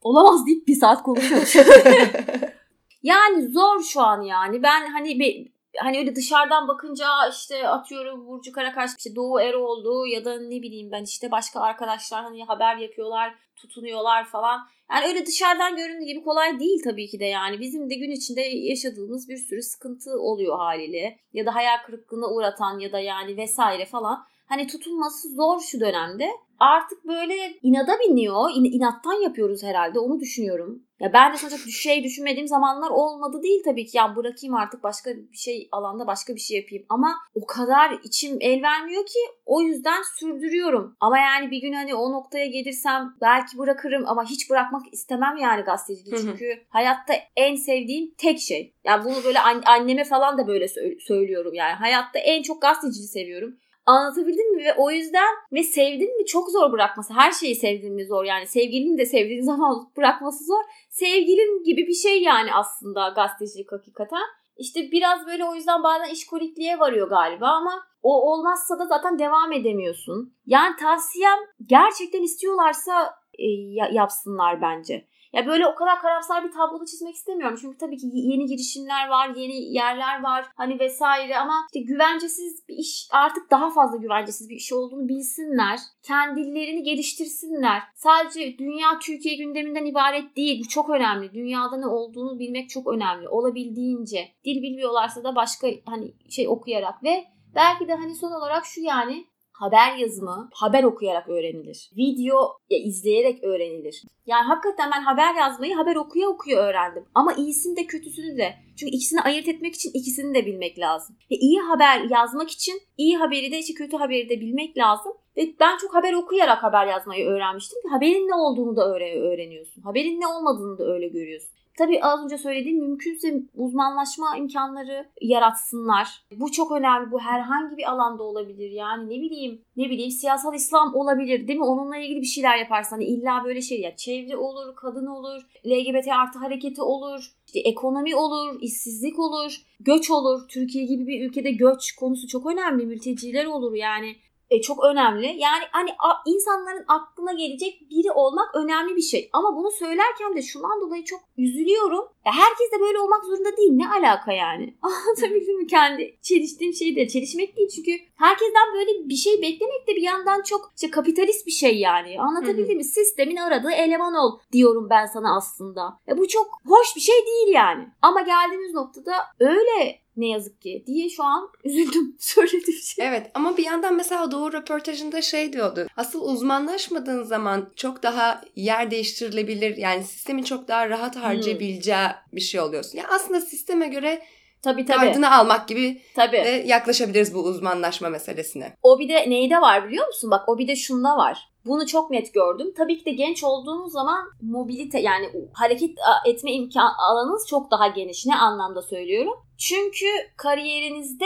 [0.01, 1.55] olamaz deyip bir saat konuşuyoruz.
[3.03, 4.63] yani zor şu an yani.
[4.63, 10.25] Ben hani bir hani öyle dışarıdan bakınca işte atıyorum Burcu Karakaş işte Doğu Eroğlu ya
[10.25, 14.67] da ne bileyim ben işte başka arkadaşlar hani haber yapıyorlar tutunuyorlar falan.
[14.91, 17.59] Yani öyle dışarıdan göründüğü gibi kolay değil tabii ki de yani.
[17.59, 21.19] Bizim de gün içinde yaşadığımız bir sürü sıkıntı oluyor haliyle.
[21.33, 24.25] Ya da hayal kırıklığına uğratan ya da yani vesaire falan.
[24.51, 26.29] Hani tutulması zor şu dönemde.
[26.59, 28.49] Artık böyle inada biniyor.
[28.55, 29.99] İn, inattan yapıyoruz herhalde.
[29.99, 30.83] Onu düşünüyorum.
[30.99, 33.97] Ya ben de sonuçta şey düşünmediğim zamanlar olmadı değil tabii ki.
[33.97, 36.85] Ya bırakayım artık başka bir şey alanda başka bir şey yapayım.
[36.89, 40.95] Ama o kadar içim el vermiyor ki o yüzden sürdürüyorum.
[40.99, 45.61] Ama yani bir gün hani o noktaya gelirsem belki bırakırım ama hiç bırakmak istemem yani
[45.61, 46.15] gazeteciliği.
[46.21, 48.73] Çünkü hayatta en sevdiğim tek şey.
[48.83, 50.67] Yani bunu böyle anneme falan da böyle
[50.99, 51.73] söylüyorum yani.
[51.73, 53.57] Hayatta en çok gazeteciliği seviyorum.
[53.85, 54.65] Anlatabildim mi?
[54.65, 57.13] Ve o yüzden ve sevdin mi çok zor bırakması.
[57.13, 58.25] Her şeyi sevdin mi zor.
[58.25, 60.63] Yani sevgilini de sevdiğin zaman bırakması zor.
[60.89, 64.23] Sevgilin gibi bir şey yani aslında gazetecilik hakikaten.
[64.57, 69.51] İşte biraz böyle o yüzden bazen işkolikliğe varıyor galiba ama o olmazsa da zaten devam
[69.51, 70.33] edemiyorsun.
[70.45, 73.47] Yani tavsiyem gerçekten istiyorlarsa e,
[73.91, 75.07] yapsınlar bence.
[75.33, 77.57] Ya böyle o kadar karamsar bir tabloda çizmek istemiyorum.
[77.61, 82.75] Çünkü tabii ki yeni girişimler var, yeni yerler var hani vesaire ama işte güvencesiz bir
[82.75, 85.79] iş artık daha fazla güvencesiz bir iş olduğunu bilsinler.
[86.03, 87.81] Kendilerini geliştirsinler.
[87.95, 90.63] Sadece dünya Türkiye gündeminden ibaret değil.
[90.63, 91.33] Bu çok önemli.
[91.33, 93.29] Dünyada ne olduğunu bilmek çok önemli.
[93.29, 94.31] Olabildiğince.
[94.45, 99.25] Dil bilmiyorlarsa da başka hani şey okuyarak ve belki de hani son olarak şu yani
[99.61, 101.89] haber yazımı haber okuyarak öğrenilir.
[101.97, 102.37] Video
[102.69, 104.03] ya, izleyerek öğrenilir.
[104.25, 107.05] Yani hakikaten ben haber yazmayı haber okuya okuya öğrendim.
[107.15, 108.53] Ama iyisini de kötüsünü de.
[108.79, 111.15] Çünkü ikisini ayırt etmek için ikisini de bilmek lazım.
[111.31, 115.11] Ve iyi haber yazmak için iyi haberi de işte kötü haberi de bilmek lazım.
[115.37, 117.79] Ve ben çok haber okuyarak haber yazmayı öğrenmiştim.
[117.91, 119.81] Haberin ne olduğunu da öğreniyorsun.
[119.81, 121.60] Haberin ne olmadığını da öyle görüyorsun.
[121.77, 126.23] Tabii az önce söylediğim mümkünse uzmanlaşma imkanları yaratsınlar.
[126.35, 127.11] Bu çok önemli.
[127.11, 128.71] Bu herhangi bir alanda olabilir.
[128.71, 131.65] Yani ne bileyim, ne bileyim siyasal İslam olabilir değil mi?
[131.65, 136.07] Onunla ilgili bir şeyler yaparsan hani illa böyle şey ya çevre olur, kadın olur, LGBT
[136.07, 140.47] artı hareketi olur, işte ekonomi olur, işsizlik olur, göç olur.
[140.47, 142.85] Türkiye gibi bir ülkede göç konusu çok önemli.
[142.85, 144.15] Mülteciler olur yani
[144.51, 145.25] e, çok önemli.
[145.25, 149.29] Yani hani a, insanların aklına gelecek biri olmak önemli bir şey.
[149.33, 152.05] Ama bunu söylerken de şundan dolayı çok üzülüyorum.
[152.25, 153.71] Ya herkes de böyle olmak zorunda değil.
[153.73, 154.77] Ne alaka yani?
[154.81, 157.07] Anlatabildim mi kendi çeliştiğim şeyi de.
[157.07, 161.51] Çelişmek değil çünkü herkesten böyle bir şey beklemek de bir yandan çok işte kapitalist bir
[161.51, 162.21] şey yani.
[162.21, 162.83] Anlatabildim mi?
[162.83, 165.99] Sistemin aradığı eleman ol diyorum ben sana aslında.
[166.07, 167.87] Ya bu çok hoş bir şey değil yani.
[168.01, 173.07] Ama geldiğimiz noktada öyle ne yazık ki diye şu an üzüldüm söylediğim şey.
[173.07, 175.87] Evet ama bir yandan mesela Doğu röportajında şey diyordu.
[175.97, 179.77] Asıl uzmanlaşmadığın zaman çok daha yer değiştirilebilir.
[179.77, 182.35] Yani sistemin çok daha rahat harcayabileceği hmm.
[182.35, 182.97] bir şey oluyorsun.
[182.97, 184.21] Yani aslında sisteme göre
[184.61, 185.05] Tabii tabii.
[185.05, 186.37] Gardını almak gibi tabii.
[186.37, 188.73] de yaklaşabiliriz bu uzmanlaşma meselesine.
[188.83, 190.31] O bir de neyde var biliyor musun?
[190.31, 191.50] Bak o bir de şunda var.
[191.65, 192.73] Bunu çok net gördüm.
[192.77, 198.25] Tabii ki de genç olduğunuz zaman mobilite yani hareket etme imkan alanınız çok daha geniş.
[198.25, 199.33] Ne anlamda söylüyorum?
[199.57, 200.05] Çünkü
[200.37, 201.25] kariyerinizde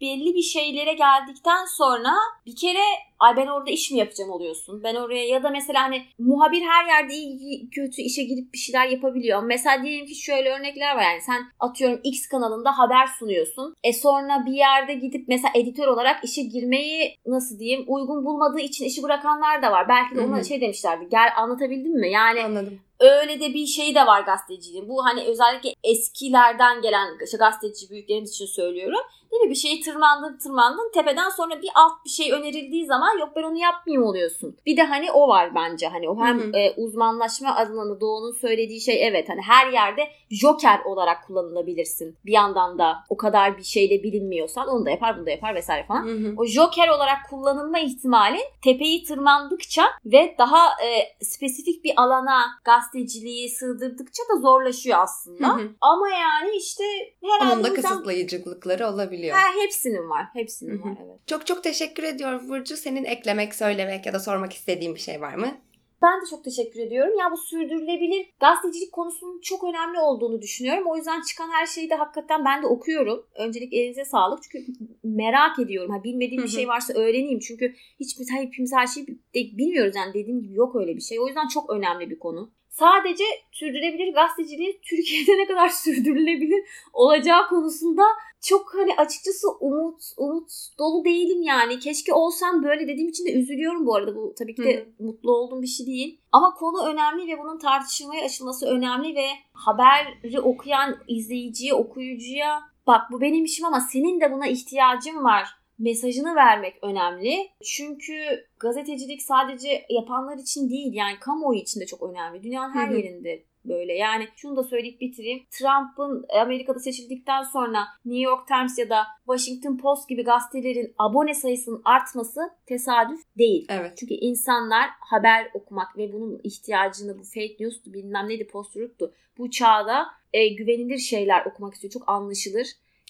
[0.00, 2.14] belli bir şeylere geldikten sonra
[2.46, 2.84] bir kere
[3.18, 4.82] ay ben orada iş mi yapacağım oluyorsun.
[4.82, 8.86] Ben oraya ya da mesela hani muhabir her yerde iyi kötü işe girip bir şeyler
[8.86, 9.42] yapabiliyor.
[9.42, 13.74] Mesela diyelim ki şöyle örnekler var yani sen atıyorum X kanalında haber sunuyorsun.
[13.84, 18.84] E sonra bir yerde gidip mesela editör olarak işe girmeyi nasıl diyeyim uygun bulmadığı için
[18.84, 19.88] işi bırakanlar da var.
[19.88, 21.08] Belki de ona şey demişlerdi.
[21.10, 22.10] Gel anlatabildim mi?
[22.10, 24.88] Yani Anladım öyle de bir şey de var gazeteciliğin.
[24.88, 29.00] Bu hani özellikle eskilerden gelen işte gazeteci büyüklerimiz için söylüyorum.
[29.32, 29.50] Değil mi?
[29.50, 33.58] Bir şeyi tırmandın tırmandın tepeden sonra bir alt bir şey önerildiği zaman yok ben onu
[33.58, 34.56] yapmayayım oluyorsun.
[34.66, 36.58] Bir de hani o var bence hani o hem Hı hı.
[36.58, 42.16] e, uzmanlaşma da Doğu'nun söylediği şey evet hani her yerde joker olarak kullanılabilirsin.
[42.26, 45.86] Bir yandan da o kadar bir şeyle bilinmiyorsan onu da yapar bunu da yapar vesaire
[45.86, 46.06] falan.
[46.06, 46.34] Hı hı.
[46.36, 54.22] O joker olarak kullanılma ihtimalin tepeyi tırmandıkça ve daha e, spesifik bir alana gazeteciliği sığdırdıkça
[54.34, 55.48] da zorlaşıyor aslında.
[55.48, 55.68] Hı hı.
[55.80, 56.84] Ama yani işte
[57.22, 58.86] herhalde Onun da kısıtlayıcılıkları
[59.18, 59.36] olabiliyor.
[59.36, 60.26] Ha, hepsinin var.
[60.32, 61.26] Hepsinin var evet.
[61.26, 62.76] Çok çok teşekkür ediyorum Burcu.
[62.76, 65.58] Senin eklemek, söylemek ya da sormak istediğin bir şey var mı?
[66.02, 67.18] Ben de çok teşekkür ediyorum.
[67.18, 70.84] Ya bu sürdürülebilir gazetecilik konusunun çok önemli olduğunu düşünüyorum.
[70.86, 73.26] O yüzden çıkan her şeyi de hakikaten ben de okuyorum.
[73.34, 74.42] Öncelik elinize sağlık.
[74.42, 74.72] Çünkü
[75.04, 75.90] merak ediyorum.
[75.90, 77.38] Ha, bilmediğim bir şey varsa öğreneyim.
[77.38, 79.96] Çünkü hiçbir hepimiz her şeyi de- bilmiyoruz.
[79.96, 81.20] Yani dediğim gibi yok öyle bir şey.
[81.20, 82.50] O yüzden çok önemli bir konu.
[82.78, 88.02] Sadece sürdürülebilir gazeteciliğin Türkiye'de ne kadar sürdürülebilir olacağı konusunda
[88.40, 91.78] çok hani açıkçası umut umut dolu değilim yani.
[91.78, 94.16] Keşke olsam böyle dediğim için de üzülüyorum bu arada.
[94.16, 95.06] Bu tabii ki de Hı hı.
[95.06, 96.20] mutlu olduğum bir şey değil.
[96.32, 103.20] Ama konu önemli ve bunun tartışılmaya açılması önemli ve haberi okuyan izleyiciye, okuyucuya bak bu
[103.20, 107.48] benim işim ama senin de buna ihtiyacın var mesajını vermek önemli.
[107.64, 108.14] Çünkü
[108.60, 112.42] gazetecilik sadece yapanlar için değil yani kamuoyu için de çok önemli.
[112.42, 112.96] Dünyanın her Hı hı.
[112.96, 113.94] yerinde böyle.
[113.94, 115.42] Yani şunu da söyleyip bitireyim.
[115.50, 121.82] Trump'ın Amerika'da seçildikten sonra New York Times ya da Washington Post gibi gazetelerin abone sayısının
[121.84, 123.66] artması tesadüf değil.
[123.68, 123.96] Evet.
[123.96, 129.12] Çünkü insanlar haber okumak ve bunun ihtiyacını bu fake news'tu bilmem neydi post-truth'tu.
[129.38, 131.92] Bu çağda e, güvenilir şeyler okumak istiyor.
[131.92, 132.66] Çok anlaşılır.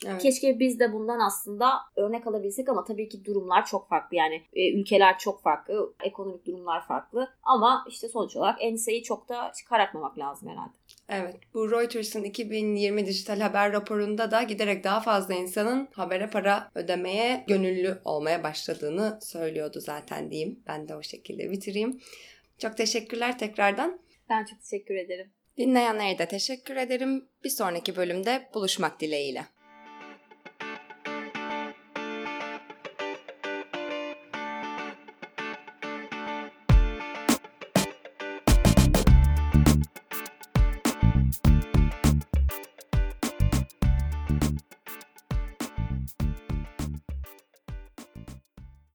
[0.07, 0.22] Evet.
[0.22, 4.16] Keşke biz de bundan aslında örnek alabilsek ama tabii ki durumlar çok farklı.
[4.16, 7.28] Yani e, ülkeler çok farklı, ekonomik durumlar farklı.
[7.42, 10.72] Ama işte sonuç olarak enseyi çok da karartmamak lazım herhalde.
[11.09, 11.36] Evet.
[11.55, 18.01] Bu Reuters'ın 2020 dijital haber raporunda da giderek daha fazla insanın habere para ödemeye gönüllü
[18.05, 20.61] olmaya başladığını söylüyordu zaten diyeyim.
[20.66, 22.01] Ben de o şekilde bitireyim.
[22.59, 24.01] Çok teşekkürler tekrardan.
[24.30, 25.30] Ben çok teşekkür ederim.
[25.59, 27.24] Dinleyenlere de teşekkür ederim.
[27.44, 29.46] Bir sonraki bölümde buluşmak dileğiyle.